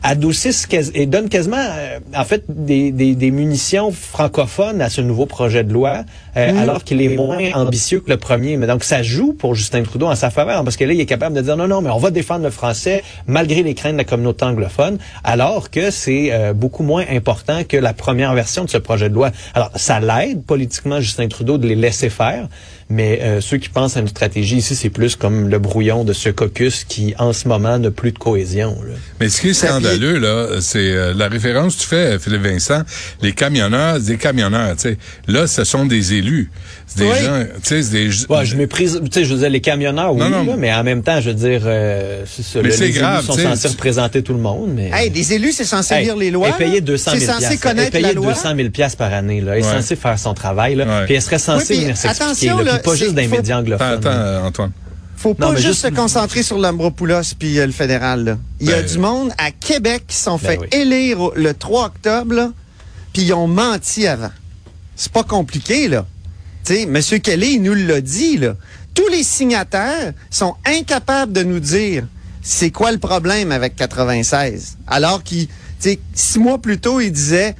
adoucissent 0.03 0.67
et 0.93 1.05
donnent 1.05 1.29
quasiment, 1.29 1.57
euh, 1.57 1.99
en 2.15 2.23
fait, 2.23 2.43
des, 2.47 2.91
des, 2.91 3.15
des 3.15 3.31
munitions 3.31 3.91
francophones 3.91 4.81
à 4.81 4.89
ce 4.89 5.01
nouveau 5.01 5.25
projet 5.25 5.63
de 5.63 5.73
loi, 5.73 6.03
euh, 6.37 6.61
alors 6.61 6.83
qu'il 6.83 7.01
est 7.01 7.15
moins 7.15 7.51
ambitieux 7.53 7.99
que 7.99 8.09
le 8.09 8.17
premier. 8.17 8.57
Mais 8.57 8.67
donc, 8.67 8.83
ça 8.83 9.03
joue 9.03 9.33
pour 9.33 9.55
Justin 9.55 9.83
Trudeau 9.83 10.07
en 10.07 10.15
sa 10.15 10.29
faveur, 10.29 10.63
parce 10.63 10.77
que 10.77 10.85
là, 10.85 10.93
il 10.93 10.99
est 10.99 11.05
capable 11.05 11.35
de 11.35 11.41
dire 11.41 11.57
non, 11.57 11.67
non, 11.67 11.81
mais 11.81 11.89
on 11.89 11.97
va 11.97 12.11
défendre 12.11 12.43
le 12.43 12.49
français 12.49 13.03
malgré 13.27 13.63
les 13.63 13.73
craintes 13.73 13.93
de 13.93 13.97
la 13.97 14.03
communauté 14.03 14.45
anglophone, 14.45 14.97
alors 15.23 15.69
que 15.69 15.91
c'est 15.91 16.31
euh, 16.31 16.53
beaucoup 16.53 16.83
moins 16.83 17.05
important 17.09 17.63
que 17.63 17.77
la 17.77 17.93
première 17.93 18.33
version 18.33 18.63
de 18.65 18.69
ce 18.69 18.77
projet 18.77 19.09
de 19.09 19.15
loi. 19.15 19.31
Alors, 19.53 19.71
ça 19.75 19.99
l'aide 19.99 20.43
politiquement 20.43 21.01
Justin 21.01 21.27
Trudeau 21.27 21.57
de 21.57 21.67
les 21.67 21.75
laisser 21.75 22.09
faire, 22.09 22.47
mais 22.89 23.19
euh, 23.21 23.39
ceux 23.41 23.57
qui 23.57 23.69
pensent 23.69 23.97
à 23.97 23.99
une 23.99 24.07
stratégie 24.07 24.57
ici, 24.57 24.75
c'est 24.75 24.89
plus 24.89 25.15
comme 25.15 25.47
le 25.47 25.59
brouillon 25.59 26.03
de 26.03 26.13
ce 26.13 26.29
caucus 26.29 26.85
qui, 26.85 27.13
en 27.19 27.33
ce 27.33 27.47
moment, 27.47 27.77
n'a 27.77 27.91
plus 27.91 28.11
de 28.11 28.17
cohésion. 28.17 28.75
Là. 28.83 28.93
Mais 29.19 29.29
ce 29.29 29.41
qui 29.41 29.49
est 29.49 29.53
scandaleux, 29.53 30.17
là, 30.17 30.59
c'est 30.61 30.79
euh, 30.91 31.13
la 31.15 31.27
référence 31.27 31.75
que 31.75 31.81
tu 31.81 31.87
fais, 31.87 32.17
Philippe 32.19 32.41
Vincent, 32.41 32.81
les 33.21 33.33
camionneurs, 33.33 33.99
des 33.99 34.17
camionneurs, 34.17 34.75
tu 34.75 34.81
sais. 34.89 34.97
Là, 35.27 35.45
ce 35.45 35.63
sont 35.63 35.85
des 35.85 36.13
élus. 36.15 36.49
C'est 36.87 36.99
des 37.03 37.05
Oui. 37.05 37.23
gens, 37.23 37.43
tu 37.61 37.67
sais, 37.69 37.83
c'est 37.83 37.91
des... 37.91 38.09
Ouais, 38.33 38.45
je 38.45 38.55
méprise, 38.55 38.99
tu 39.03 39.11
sais, 39.11 39.23
je 39.25 39.33
veux 39.33 39.39
dire, 39.41 39.49
les 39.51 39.61
camionneurs, 39.61 40.13
oui, 40.15 40.21
Non, 40.21 40.29
non. 40.29 40.43
là, 40.43 40.55
mais 40.57 40.73
en 40.73 40.83
même 40.83 41.03
temps, 41.03 41.21
je 41.21 41.29
veux 41.29 41.35
dire, 41.35 41.61
euh, 41.65 42.23
c'est 42.25 42.41
ça, 42.43 42.59
Mais 42.63 42.69
là, 42.69 42.75
les 42.77 42.89
grave, 42.91 43.17
élus 43.19 43.27
sont 43.27 43.37
censés 43.37 43.67
tu- 43.67 43.73
représenter 43.75 44.23
tout 44.23 44.33
le 44.33 44.39
monde, 44.39 44.71
mais... 44.73 44.89
Hey, 44.91 45.11
des 45.11 45.33
élus, 45.33 45.51
c'est 45.51 45.65
censé 45.65 45.93
Hey, 45.93 46.05
lire 46.05 46.15
les 46.17 46.31
lois. 46.31 46.49
est 46.49 46.57
payé 46.57 46.75
là. 46.75 46.81
200 46.81 47.11
000 47.11 47.19
C'est 47.19 47.31
censé 47.43 47.57
connaître 47.59 47.89
est 47.89 47.91
payé 47.91 48.03
la 48.07 48.13
loi. 48.13 48.33
200 48.33 48.55
000 48.55 48.69
piastres 48.69 48.97
par 48.97 49.13
année, 49.13 49.41
là. 49.41 49.53
Elle 49.55 49.63
est 49.63 49.67
Ouais. 49.67 49.73
censée 49.75 49.95
faire 49.95 50.17
son 50.17 50.33
travail, 50.33 50.73
là. 50.73 50.85
Ouais. 50.85 51.05
Puis 51.05 51.13
elle 51.13 51.21
serait 51.21 51.37
censée 51.37 51.75
Oui, 51.75 51.81
venir 51.81 51.97
s'expliquer, 51.97 52.49
attention, 52.49 52.57
là, 52.63 52.78
pas 52.83 52.95
juste 52.95 53.11
faut- 53.11 53.35
médias 53.35 53.57
anglophones. 53.59 53.87
Attends, 53.87 54.09
attends, 54.09 54.45
Antoine. 54.45 54.71
Faut 55.15 55.33
pas 55.33 55.47
Non, 55.47 55.55
juste 55.55 55.67
juste- 55.67 55.81
se 55.81 55.87
concentrer 55.87 56.43
sur 56.43 56.57
l'Ambropoulos 56.57 57.33
puis 57.37 57.59
euh, 57.59 57.65
le 57.65 57.71
fédéral. 57.73 58.23
Là. 58.23 58.37
Il 58.61 58.69
y 58.69 58.73
a 58.73 58.77
Ben- 58.81 58.85
du 58.89 58.97
monde 58.99 59.31
à 59.37 59.51
Québec 59.51 60.05
qui 60.07 60.15
sont 60.15 60.37
fait 60.37 60.57
oui. 60.59 60.67
élire 60.71 61.31
le 61.35 61.53
3 61.53 61.87
octobre, 61.87 62.51
puis 63.11 63.23
ils 63.23 63.33
ont 63.33 63.47
menti 63.47 64.07
avant. 64.07 64.31
C'est 64.95 65.11
pas 65.11 65.23
compliqué, 65.23 65.87
là. 65.89 66.05
Tu 66.65 66.73
sais, 66.75 66.81
M. 66.83 67.01
Kelly, 67.21 67.53
il 67.55 67.61
nous 67.63 67.73
l'a 67.73 67.99
dit, 68.01 68.37
là. 68.37 68.55
Tous 68.93 69.07
les 69.09 69.23
signataires 69.23 70.13
sont 70.29 70.55
incapables 70.65 71.33
de 71.33 71.43
nous 71.43 71.59
dire 71.59 72.05
c'est 72.41 72.71
quoi 72.71 72.91
le 72.91 72.97
problème 72.97 73.51
avec 73.51 73.75
96. 73.75 74.77
Alors 74.87 75.23
qu'il, 75.23 75.47
tu 75.47 75.53
sais, 75.79 75.99
six 76.13 76.39
mois 76.39 76.57
plus 76.59 76.79
tôt, 76.79 76.99
il 77.01 77.11
disait 77.11 77.55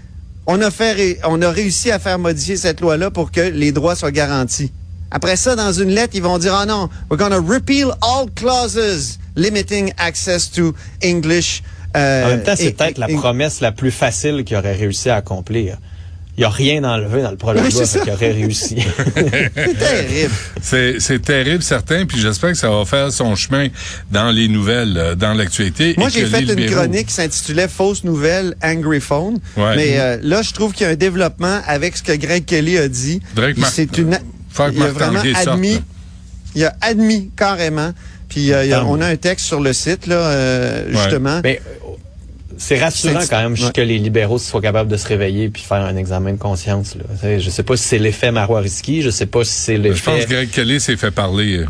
on 0.48 0.62
a, 0.62 0.72
fait, 0.72 0.94
ré- 0.94 1.20
on 1.28 1.42
a 1.42 1.52
réussi 1.52 1.92
à 1.92 2.00
faire 2.00 2.18
modifier 2.20 2.58
cette 2.58 2.82
loi-là 2.82 3.12
pour 3.12 3.32
que 3.32 3.42
les 3.42 3.72
droits 3.72 3.96
soient 3.96 4.12
garantis. 4.12 4.72
Après 5.12 5.36
ça, 5.36 5.56
dans 5.56 5.72
une 5.72 5.90
lettre, 5.90 6.14
ils 6.16 6.22
vont 6.24 6.38
dire, 6.38 6.54
ah 6.54 6.66
non, 6.66 6.90
we're 7.10 7.18
going 7.18 7.32
to 7.32 7.42
repeal 7.46 7.88
all 8.02 8.28
clauses 8.36 9.18
limiting 9.36 9.92
access 9.98 10.50
to 10.52 10.74
English. 11.04 11.64
euh, 11.98 12.26
En 12.26 12.28
même 12.30 12.44
temps, 12.44 12.54
c'est 12.56 12.66
et- 12.66 12.72
peut-être 12.74 12.98
la 13.00 13.10
et- 13.10 13.16
promesse 13.16 13.62
la 13.62 13.72
plus 13.72 13.92
facile 13.92 14.44
qu'il 14.44 14.56
aurait 14.58 14.76
réussi 14.76 15.10
à 15.10 15.16
accomplir. 15.16 15.78
Il 16.38 16.42
n'y 16.42 16.46
a 16.46 16.50
rien 16.50 16.84
enlevé 16.86 17.22
dans 17.22 17.32
le 17.32 17.38
projet 17.38 17.60
Oui, 17.60 17.68
de 17.70 17.74
loi 17.74 17.86
c'est 17.86 17.98
ça. 17.98 18.04
qu'il 18.06 18.14
aurait 18.14 18.32
réussi. 18.32 18.78
C'est 19.56 19.78
terrible. 19.78 20.34
C'est, 20.62 21.00
c'est 21.02 21.20
terrible, 21.22 21.62
certain, 21.62 22.06
puis 22.06 22.18
j'espère 22.18 22.52
que 22.52 22.58
ça 22.58 22.70
va 22.70 22.86
faire 22.86 23.12
son 23.12 23.36
chemin 23.36 23.68
dans 24.10 24.30
les 24.32 24.48
nouvelles, 24.48 24.96
euh, 24.98 25.16
dans 25.16 25.34
l'actualité. 25.34 25.96
Moi, 25.98 26.08
et 26.08 26.12
j'ai 26.12 26.22
que 26.22 26.28
fait 26.28 26.42
une 26.44 26.54
libéraux- 26.56 26.76
chronique 26.84 27.08
qui 27.08 27.14
s'intitulait 27.14 27.68
Fausse 27.68 28.06
nouvelle, 28.06 28.56
Angry 28.64 29.02
Phone. 29.02 29.40
Ouais. 29.58 29.76
Mais 29.76 30.00
euh, 30.00 30.18
là, 30.22 30.42
je 30.42 30.54
trouve 30.54 30.72
qu'il 30.72 30.86
y 30.86 30.90
a 30.90 30.94
un 30.94 30.96
développement 30.96 31.60
avec 31.68 31.98
ce 31.98 32.04
que 32.04 32.14
Greg 32.16 32.46
Kelly 32.46 32.78
a 32.78 32.88
dit. 32.88 33.22
C'est 33.70 33.98
une. 33.98 34.18
Faut 34.68 34.74
il 34.74 34.84
a 34.84 34.88
vraiment 34.92 35.22
sorte, 35.24 35.48
admis. 35.48 35.74
là. 35.76 35.80
il 36.56 36.66
a 36.66 36.76
admis 36.82 37.32
carrément. 37.36 37.92
Puis 38.28 38.54
euh, 38.54 38.64
il 38.66 38.70
y 38.70 38.74
a- 38.74 38.80
Tant 38.82 38.92
on 38.92 39.02
a 39.02 39.08
un 39.08 39.16
texte 39.16 39.46
sur 39.46 39.60
le 39.60 39.74
site 39.74 40.06
là, 40.08 40.16
euh, 40.16 40.86
Ouais. 40.88 40.92
justement. 40.98 41.42
Mais 41.44 41.62
euh, 41.66 41.88
c'est 42.60 42.78
rassurant 42.80 43.20
quand 43.30 43.42
même 43.42 43.54
ouais. 43.54 43.72
que 43.74 43.82
les 43.82 43.98
libéraux 43.98 44.38
soient 44.38 44.62
capables 44.62 44.90
de 44.92 44.98
se 44.98 45.08
réveiller 45.08 45.50
puis 45.50 45.64
faire 45.64 45.82
un 45.82 45.96
examen 45.96 46.34
de 46.34 46.38
conscience. 46.38 46.96
Là. 46.96 47.40
Je 47.40 47.50
sais 47.50 47.64
pas 47.64 47.76
si 47.78 47.84
c'est 47.84 47.98
l'effet 47.98 48.32
Marois 48.32 48.60
Risky, 48.60 49.02
je 49.02 49.10
sais 49.10 49.26
pas 49.26 49.44
si 49.44 49.54
c'est 49.54 49.76
Je 49.78 49.82
pense 50.04 50.14
l'effet... 50.16 50.26
que 50.26 50.30
Greg 50.34 50.50
Kelly 50.52 50.80
s'est 50.80 50.98
fait 50.98 51.10
parler. 51.12 51.58
euh, 51.60 51.66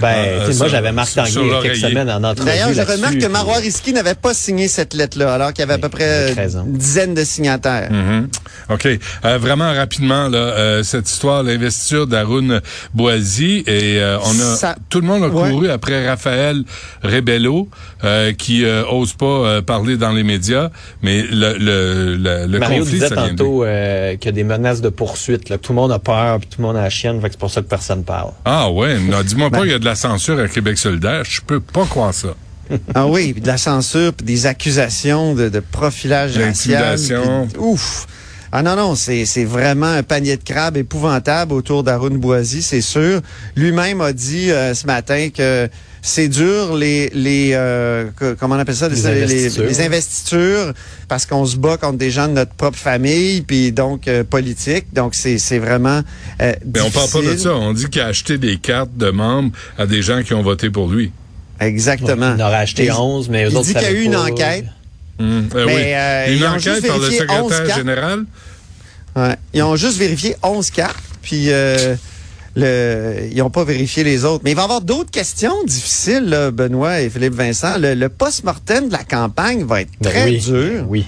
Ben, 0.00 0.14
euh, 0.16 0.46
tu 0.46 0.52
sais, 0.52 0.58
moi 0.58 0.68
j'avais 0.68 0.92
Marc 0.92 1.14
Tanguay 1.14 1.32
il 1.34 1.46
y 1.48 1.52
a 1.54 1.60
quelques 1.62 1.76
semaines 1.76 2.10
en 2.10 2.22
entrevue 2.24 2.46
D'ailleurs, 2.48 2.72
je 2.72 2.80
remarque 2.80 3.14
que 3.14 3.18
puis- 3.24 3.28
Marois 3.28 3.56
Risky 3.58 3.92
n'avait 3.92 4.14
pas 4.14 4.32
signé 4.32 4.68
cette 4.68 4.94
lettre-là, 4.94 5.34
alors 5.34 5.52
qu'il 5.52 5.60
y 5.60 5.64
avait 5.64 5.74
à 5.74 5.78
peu 5.78 5.88
près 5.88 6.30
euh, 6.30 6.34
raison. 6.34 6.64
une 6.64 6.78
dizaine 6.78 7.14
de 7.14 7.24
signataires. 7.24 7.90
Mhm. 7.92 8.28
OK. 8.70 8.86
Euh, 9.24 9.38
vraiment 9.38 9.72
rapidement, 9.74 10.28
là, 10.28 10.38
euh, 10.38 10.82
cette 10.82 11.08
histoire, 11.10 11.42
l'investiture 11.42 12.06
d'Arun 12.06 12.60
Boisy, 12.94 13.64
et 13.66 13.98
euh, 13.98 14.18
on 14.24 14.30
a 14.40 14.56
Ça- 14.56 14.76
tout 14.88 15.00
le 15.00 15.06
monde 15.06 15.24
a 15.24 15.28
Ouais. 15.28 15.50
couru 15.50 15.68
après 15.70 16.08
Raphaël 16.08 16.62
Rebello, 17.02 17.68
euh, 18.04 18.32
qui 18.32 18.64
euh, 18.64 18.84
ose 18.90 19.12
pas 19.14 19.26
euh, 19.26 19.62
parler 19.62 19.96
dans 19.96 20.12
les 20.12 20.22
médias, 20.28 20.70
mais 21.02 21.22
le, 21.22 21.58
le, 21.58 22.16
le, 22.16 22.46
le 22.46 22.58
Mario 22.58 22.78
conflit, 22.84 22.94
disait 22.94 23.08
ça 23.08 23.14
vient 23.16 23.28
tantôt 23.30 23.64
euh, 23.64 24.14
qu'il 24.16 24.26
y 24.26 24.28
a 24.28 24.32
des 24.32 24.44
menaces 24.44 24.80
de 24.80 24.88
poursuite. 24.90 25.48
Là, 25.48 25.56
que 25.58 25.62
tout 25.62 25.72
le 25.72 25.76
monde 25.76 25.90
a 25.92 25.98
peur, 25.98 26.38
puis 26.38 26.48
tout 26.48 26.60
le 26.60 26.66
monde 26.66 26.76
a 26.76 26.82
la 26.82 26.90
chienne, 26.90 27.20
fait 27.20 27.28
que 27.28 27.32
c'est 27.34 27.40
pour 27.40 27.50
ça 27.50 27.60
que 27.62 27.66
personne 27.66 28.04
parle. 28.04 28.30
Ah 28.44 28.70
ouais, 28.70 28.98
non, 29.00 29.22
dis-moi 29.26 29.50
Ben 29.50 29.58
pas 29.58 29.62
qu'il 29.64 29.72
y 29.72 29.74
a 29.74 29.78
de 29.80 29.84
la 29.84 29.94
censure 29.96 30.38
à 30.38 30.46
Québec 30.48 30.78
solidaire, 30.78 31.24
je 31.24 31.40
peux 31.40 31.60
pas 31.60 31.84
croire 31.86 32.14
ça. 32.14 32.28
Ah 32.94 33.06
oui, 33.06 33.32
puis 33.32 33.40
de 33.40 33.46
la 33.46 33.56
censure, 33.56 34.12
puis 34.12 34.26
des 34.26 34.44
accusations 34.44 35.34
de, 35.34 35.48
de 35.48 35.60
profilage 35.60 36.36
racial. 36.36 36.98
Puis- 36.98 37.58
Ouf. 37.58 38.06
Ah 38.52 38.62
non, 38.62 38.76
non, 38.76 38.94
c'est 38.94 39.24
c'est 39.26 39.44
vraiment 39.44 39.86
un 39.86 40.02
panier 40.02 40.36
de 40.36 40.42
crabes 40.42 40.76
épouvantable 40.76 41.52
autour 41.52 41.82
d'Arun 41.82 42.10
Boisy, 42.16 42.62
c'est 42.62 42.80
sûr. 42.80 43.20
Lui-même 43.56 44.00
a 44.00 44.12
dit 44.12 44.50
euh, 44.50 44.72
ce 44.74 44.86
matin 44.86 45.28
que 45.34 45.68
c'est 46.02 46.28
dur 46.28 46.76
les 46.76 47.10
les 47.14 47.50
euh, 47.54 48.06
comment 48.38 48.56
on 48.56 48.58
appelle 48.58 48.74
ça 48.76 48.88
Les 48.88 48.94
les, 48.96 49.06
investitures. 49.06 49.64
les 49.64 49.80
investitures 49.80 50.72
parce 51.08 51.26
qu'on 51.26 51.44
se 51.46 51.56
bat 51.56 51.76
contre 51.76 51.98
des 51.98 52.10
gens 52.10 52.28
de 52.28 52.32
notre 52.34 52.52
propre 52.52 52.78
famille 52.78 53.42
puis 53.42 53.72
donc 53.72 54.06
euh, 54.08 54.24
politique 54.24 54.86
donc 54.92 55.14
c'est 55.14 55.38
c'est 55.38 55.58
vraiment 55.58 56.02
euh, 56.42 56.52
Mais 56.74 56.80
on 56.80 56.90
parle 56.90 57.10
pas 57.10 57.22
de 57.22 57.36
ça, 57.36 57.54
on 57.54 57.72
dit 57.72 57.86
qu'il 57.88 58.00
a 58.02 58.06
acheté 58.06 58.38
des 58.38 58.58
cartes 58.58 58.96
de 58.96 59.10
membres 59.10 59.50
à 59.76 59.86
des 59.86 60.02
gens 60.02 60.22
qui 60.22 60.34
ont 60.34 60.42
voté 60.42 60.70
pour 60.70 60.88
lui. 60.88 61.10
exactement 61.60 62.34
Il 62.36 62.42
en 62.42 62.46
aurait 62.46 62.56
acheté 62.58 62.84
Et 62.84 62.92
11, 62.92 63.28
mais 63.28 63.44
eux 63.44 63.48
il 63.50 63.56
autres 63.56 63.66
dit 63.66 63.74
qu'il 63.74 63.82
y 63.82 63.86
a 63.86 63.90
eu 63.92 64.02
une 64.02 64.12
pas. 64.12 64.22
enquête 64.30 64.64
Hum, 65.20 65.48
euh, 65.56 65.64
Mais, 65.66 65.74
oui. 65.74 65.82
euh, 65.94 66.26
Une 66.32 66.38
ils 66.38 66.44
ont 66.44 66.48
enquête 66.50 66.62
juste 66.74 66.86
par 66.86 66.98
le 66.98 67.02
vérifié 67.08 67.26
11 67.28 67.42
secrétaire 67.50 67.66
cartes. 67.66 67.78
général? 67.80 68.24
Ouais. 69.16 69.34
Ils 69.52 69.62
ont 69.64 69.74
juste 69.74 69.98
vérifié 69.98 70.36
11 70.44 70.70
cartes, 70.70 70.96
puis 71.22 71.46
euh, 71.50 71.96
le, 72.58 73.28
ils 73.30 73.38
n'ont 73.38 73.50
pas 73.50 73.64
vérifié 73.64 74.04
les 74.04 74.24
autres. 74.24 74.42
Mais 74.44 74.52
il 74.52 74.56
va 74.56 74.62
y 74.62 74.64
avoir 74.64 74.80
d'autres 74.80 75.10
questions 75.10 75.54
difficiles, 75.66 76.24
là, 76.24 76.50
Benoît 76.50 77.00
et 77.00 77.10
Philippe 77.10 77.34
Vincent. 77.34 77.78
Le, 77.78 77.94
le 77.94 78.08
post-mortem 78.08 78.88
de 78.88 78.92
la 78.92 79.04
campagne 79.04 79.64
va 79.64 79.82
être 79.82 79.90
Ben 80.00 80.10
très 80.10 80.24
oui, 80.24 80.38
dur. 80.38 80.84
Oui. 80.88 81.06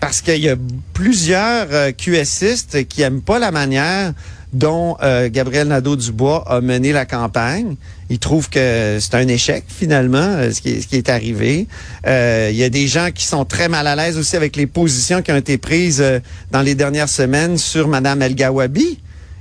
Parce 0.00 0.20
qu'il 0.20 0.42
y 0.42 0.48
a 0.48 0.56
plusieurs 0.94 1.68
euh, 1.70 1.92
QSistes 1.92 2.86
qui 2.88 3.02
aiment 3.02 3.22
pas 3.22 3.38
la 3.38 3.50
manière 3.50 4.12
dont 4.52 4.96
euh, 5.02 5.28
Gabriel 5.30 5.68
Nadeau-Dubois 5.68 6.44
a 6.48 6.60
mené 6.60 6.92
la 6.92 7.04
campagne. 7.04 7.76
Ils 8.10 8.18
trouvent 8.18 8.48
que 8.48 8.96
c'est 8.98 9.14
un 9.14 9.28
échec, 9.28 9.64
finalement, 9.68 10.16
euh, 10.18 10.50
ce, 10.50 10.62
qui 10.62 10.70
est, 10.70 10.80
ce 10.80 10.86
qui 10.86 10.96
est 10.96 11.10
arrivé. 11.10 11.66
Euh, 12.06 12.48
il 12.50 12.56
y 12.56 12.64
a 12.64 12.70
des 12.70 12.88
gens 12.88 13.10
qui 13.14 13.26
sont 13.26 13.44
très 13.44 13.68
mal 13.68 13.86
à 13.86 13.94
l'aise 13.94 14.16
aussi 14.16 14.36
avec 14.36 14.56
les 14.56 14.66
positions 14.66 15.20
qui 15.20 15.30
ont 15.32 15.36
été 15.36 15.58
prises 15.58 16.00
euh, 16.00 16.18
dans 16.50 16.62
les 16.62 16.74
dernières 16.74 17.10
semaines 17.10 17.58
sur 17.58 17.88
Mme 17.88 18.22
El 18.22 18.34
Gawabi. 18.34 18.98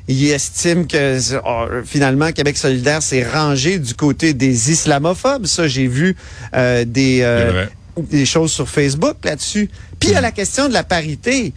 Il 0.07 0.29
estime 0.31 0.87
que 0.87 1.19
oh, 1.45 1.65
finalement 1.85 2.31
Québec 2.31 2.57
solidaire 2.57 3.01
s'est 3.03 3.27
rangé 3.27 3.77
du 3.79 3.93
côté 3.93 4.33
des 4.33 4.71
islamophobes. 4.71 5.45
Ça, 5.45 5.67
j'ai 5.67 5.87
vu 5.87 6.15
euh, 6.55 6.85
des, 6.85 7.19
euh, 7.21 7.65
des 7.97 8.25
choses 8.25 8.51
sur 8.51 8.69
Facebook 8.69 9.17
là-dessus. 9.23 9.69
Puis 9.99 10.09
il 10.09 10.13
y 10.13 10.15
a 10.15 10.21
la 10.21 10.31
question 10.31 10.67
de 10.69 10.73
la 10.73 10.83
parité. 10.83 11.53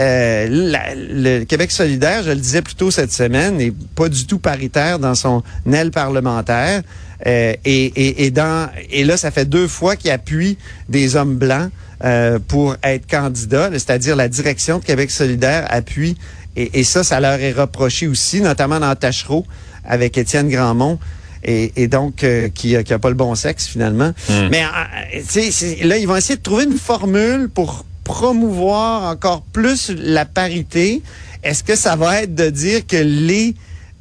Euh, 0.00 0.46
la- 0.50 0.94
le 0.94 1.44
Québec 1.44 1.70
solidaire, 1.70 2.22
je 2.22 2.30
le 2.30 2.36
disais 2.40 2.62
plus 2.62 2.74
tôt 2.74 2.90
cette 2.90 3.12
semaine, 3.12 3.58
n'est 3.58 3.72
pas 3.94 4.08
du 4.08 4.26
tout 4.26 4.38
paritaire 4.38 4.98
dans 4.98 5.14
son 5.14 5.42
aile 5.70 5.90
parlementaire. 5.90 6.82
Euh, 7.26 7.52
et, 7.64 7.84
et, 7.94 8.24
et, 8.24 8.30
dans, 8.30 8.68
et 8.90 9.04
là, 9.04 9.16
ça 9.16 9.30
fait 9.30 9.44
deux 9.44 9.68
fois 9.68 9.94
qu'il 9.96 10.10
appuie 10.10 10.56
des 10.88 11.14
hommes 11.14 11.36
blancs 11.36 11.70
euh, 12.04 12.38
pour 12.46 12.76
être 12.82 13.06
candidat, 13.08 13.70
c'est-à-dire 13.72 14.16
la 14.16 14.28
direction 14.28 14.78
de 14.78 14.84
Québec 14.84 15.10
solidaire 15.10 15.66
appuie. 15.70 16.16
Et, 16.56 16.80
et 16.80 16.84
ça, 16.84 17.02
ça 17.04 17.20
leur 17.20 17.40
est 17.40 17.52
reproché 17.52 18.06
aussi, 18.08 18.40
notamment 18.40 18.80
dans 18.80 18.94
Tachereau 18.94 19.46
avec 19.84 20.18
Étienne 20.18 20.48
Grandmont. 20.48 20.98
Et, 21.44 21.72
et 21.76 21.88
donc, 21.88 22.22
euh, 22.22 22.48
qui, 22.48 22.76
a- 22.76 22.84
qui 22.84 22.92
a 22.92 22.98
pas 23.00 23.08
le 23.08 23.16
bon 23.16 23.34
sexe, 23.34 23.66
finalement. 23.66 24.12
Mais 24.50 24.62
euh, 24.62 25.84
là, 25.88 25.98
ils 25.98 26.06
vont 26.06 26.14
essayer 26.16 26.36
de 26.36 26.42
trouver 26.42 26.64
une 26.64 26.78
formule 26.78 27.48
pour 27.52 27.84
promouvoir 28.04 29.10
encore 29.10 29.42
plus 29.52 29.90
la 29.96 30.24
parité. 30.24 31.02
Est-ce 31.42 31.64
que 31.64 31.74
ça 31.74 31.96
va 31.96 32.22
être 32.22 32.34
de 32.36 32.48
dire 32.50 32.86
que 32.86 32.96
les 32.96 33.54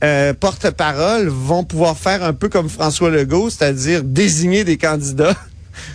euh, 0.04 0.34
porte-paroles 0.34 1.28
vont 1.30 1.64
pouvoir 1.64 1.98
faire 1.98 2.24
un 2.24 2.34
peu 2.34 2.48
comme 2.50 2.70
François 2.70 3.10
Legault, 3.10 3.50
c'est-à-dire 3.50 4.04
désigner 4.04 4.64
des 4.64 4.78
candidats? 4.78 5.36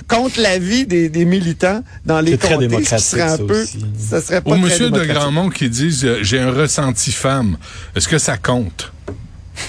Contre 0.08 0.40
l'avis 0.40 0.86
des, 0.86 1.08
des 1.08 1.24
militants 1.24 1.82
dans 2.04 2.20
les 2.20 2.36
comtés, 2.38 2.68
ce 2.84 2.94
qui 2.96 3.02
serait 3.02 3.22
un 3.22 3.36
ça 3.36 3.44
peu, 3.44 3.62
aussi. 3.62 3.84
ça 3.98 4.20
serait 4.20 4.40
pas 4.40 4.50
très 4.52 4.60
Monsieur 4.60 4.90
de. 4.90 5.04
Grandmont 5.04 5.48
qui 5.50 5.68
dit 5.70 6.00
euh, 6.04 6.18
j'ai 6.22 6.38
un 6.40 6.50
ressenti 6.50 7.12
femme. 7.12 7.56
Est-ce 7.94 8.08
que 8.08 8.18
ça 8.18 8.36
compte? 8.36 8.92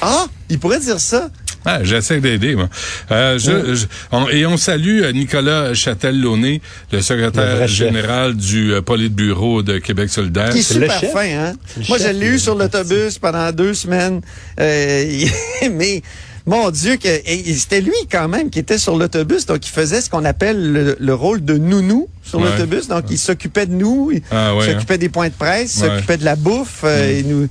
Ah, 0.01 0.25
il 0.49 0.59
pourrait 0.59 0.79
dire 0.79 0.99
ça. 0.99 1.29
Ah, 1.69 1.83
j'essaie 1.83 2.21
d'aider, 2.21 2.55
moi. 2.55 2.69
Euh, 3.11 3.37
je, 3.37 3.75
je- 3.75 3.85
on- 4.11 4.29
et 4.29 4.45
on 4.45 4.55
salue 4.55 5.01
euh, 5.01 5.11
Nicolas 5.11 5.73
Châtel-Launay, 5.73 6.61
le 6.91 6.97
Le 6.97 7.03
secrétaire 7.03 7.59
chef. 7.67 7.71
général 7.71 8.35
du 8.35 8.73
euh, 8.73 8.81
Politburo 8.81 9.63
de 9.63 9.77
Québec 9.79 10.09
solidaire. 10.09 10.49
Qui 10.51 10.59
est 10.59 10.61
super 10.61 10.97
chef. 10.99 11.11
fin, 11.11 11.25
hein? 11.27 11.53
Le 11.77 11.83
Moi, 11.89 11.97
je 11.97 12.07
l'ai 12.07 12.27
eu 12.27 12.39
sur 12.39 12.55
l'autobus 12.55 13.17
pendant 13.19 13.51
deux 13.51 13.73
semaines. 13.73 14.21
Euh, 14.59 15.25
mais, 15.73 16.01
mon 16.47 16.71
Dieu, 16.71 16.95
que 16.97 17.07
et 17.07 17.53
c'était 17.55 17.81
lui 17.81 17.93
quand 18.11 18.27
même 18.27 18.49
qui 18.49 18.57
était 18.59 18.77
sur 18.79 18.97
l'autobus, 18.97 19.45
donc 19.45 19.67
il 19.67 19.71
faisait 19.71 20.01
ce 20.01 20.09
qu'on 20.09 20.25
appelle 20.25 20.71
le, 20.71 20.95
le 20.99 21.13
rôle 21.13 21.43
de 21.45 21.57
nounou 21.57 22.07
sur 22.23 22.39
Ouais. 22.39 22.45
l'autobus. 22.49 22.87
Donc, 22.87 23.03
il 23.11 23.17
s'occupait 23.17 23.65
de 23.67 23.73
nous, 23.73 24.11
il 24.13 24.21
Ah 24.31 24.55
ouais, 24.55 24.65
s'occupait 24.65 24.97
des 24.97 25.09
points 25.09 25.27
de 25.29 25.33
presse, 25.33 25.77
Ouais. 25.81 25.87
s'occupait 25.89 26.17
de 26.17 26.25
la 26.25 26.35
bouffe, 26.35 26.81
euh, 26.83 27.19
et 27.19 27.23
nous... 27.23 27.47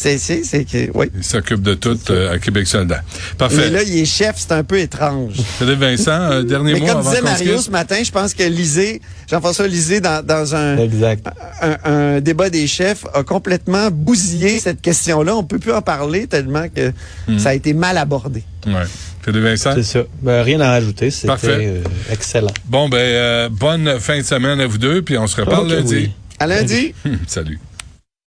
C'est, 0.00 0.16
c'est, 0.16 0.44
c'est 0.44 0.64
que, 0.64 0.90
oui. 0.94 1.10
Il 1.14 1.22
s'occupe 1.22 1.60
de 1.60 1.74
tout 1.74 1.98
euh, 2.08 2.32
à 2.32 2.38
Québec 2.38 2.66
solidaire. 2.66 3.02
Mais 3.12 3.36
Parfait. 3.36 3.68
là, 3.68 3.82
il 3.82 3.98
est 3.98 4.04
chef, 4.06 4.36
c'est 4.38 4.52
un 4.52 4.64
peu 4.64 4.78
étrange. 4.78 5.34
Philippe 5.58 5.78
Vincent, 5.80 6.10
euh, 6.30 6.42
dernier 6.42 6.72
Mais 6.72 6.80
mot 6.80 6.86
comme 6.86 6.96
avant 7.00 7.10
disait 7.10 7.20
Mario 7.22 7.58
ce 7.60 7.70
matin, 7.70 7.96
je 8.02 8.10
pense 8.10 8.32
que 8.32 8.42
Lisée, 8.44 9.02
Jean-François 9.30 9.66
Lisée, 9.68 10.00
dans, 10.00 10.24
dans 10.24 10.54
un, 10.54 10.78
Exact. 10.78 11.26
un, 11.60 11.76
un 11.84 12.20
débat 12.22 12.48
des 12.48 12.66
chefs 12.66 13.04
a 13.12 13.22
complètement 13.24 13.90
bousillé 13.90 14.58
cette 14.58 14.80
question-là. 14.80 15.36
On 15.36 15.44
peut 15.44 15.58
plus 15.58 15.72
en 15.72 15.82
parler 15.82 16.26
tellement 16.26 16.66
que 16.74 16.92
Hmm. 17.28 17.38
ça 17.38 17.50
a 17.50 17.54
été 17.54 17.74
mal 17.74 17.98
abordé. 17.98 18.42
Ouais. 18.66 18.72
Philippe 19.22 19.42
Vincent? 19.42 19.72
C'est 19.74 19.82
ça. 19.82 20.00
Ben, 20.22 20.42
rien 20.42 20.60
à 20.60 20.70
rajouter. 20.70 21.10
C'était 21.10 21.26
Parfait. 21.26 21.48
euh, 21.60 21.82
excellent. 22.10 22.50
Bon, 22.64 22.88
ben, 22.88 22.96
euh, 22.96 23.48
bonne 23.50 24.00
fin 24.00 24.16
de 24.18 24.22
semaine 24.24 24.58
à 24.60 24.66
vous 24.66 24.78
deux, 24.78 25.02
puis 25.02 25.18
on 25.18 25.26
se 25.26 25.38
reparle 25.40 25.68
lundi. 25.70 25.94
oui. 25.94 26.10
À 26.38 26.46
lundi. 26.46 26.94
Salut. 27.26 27.58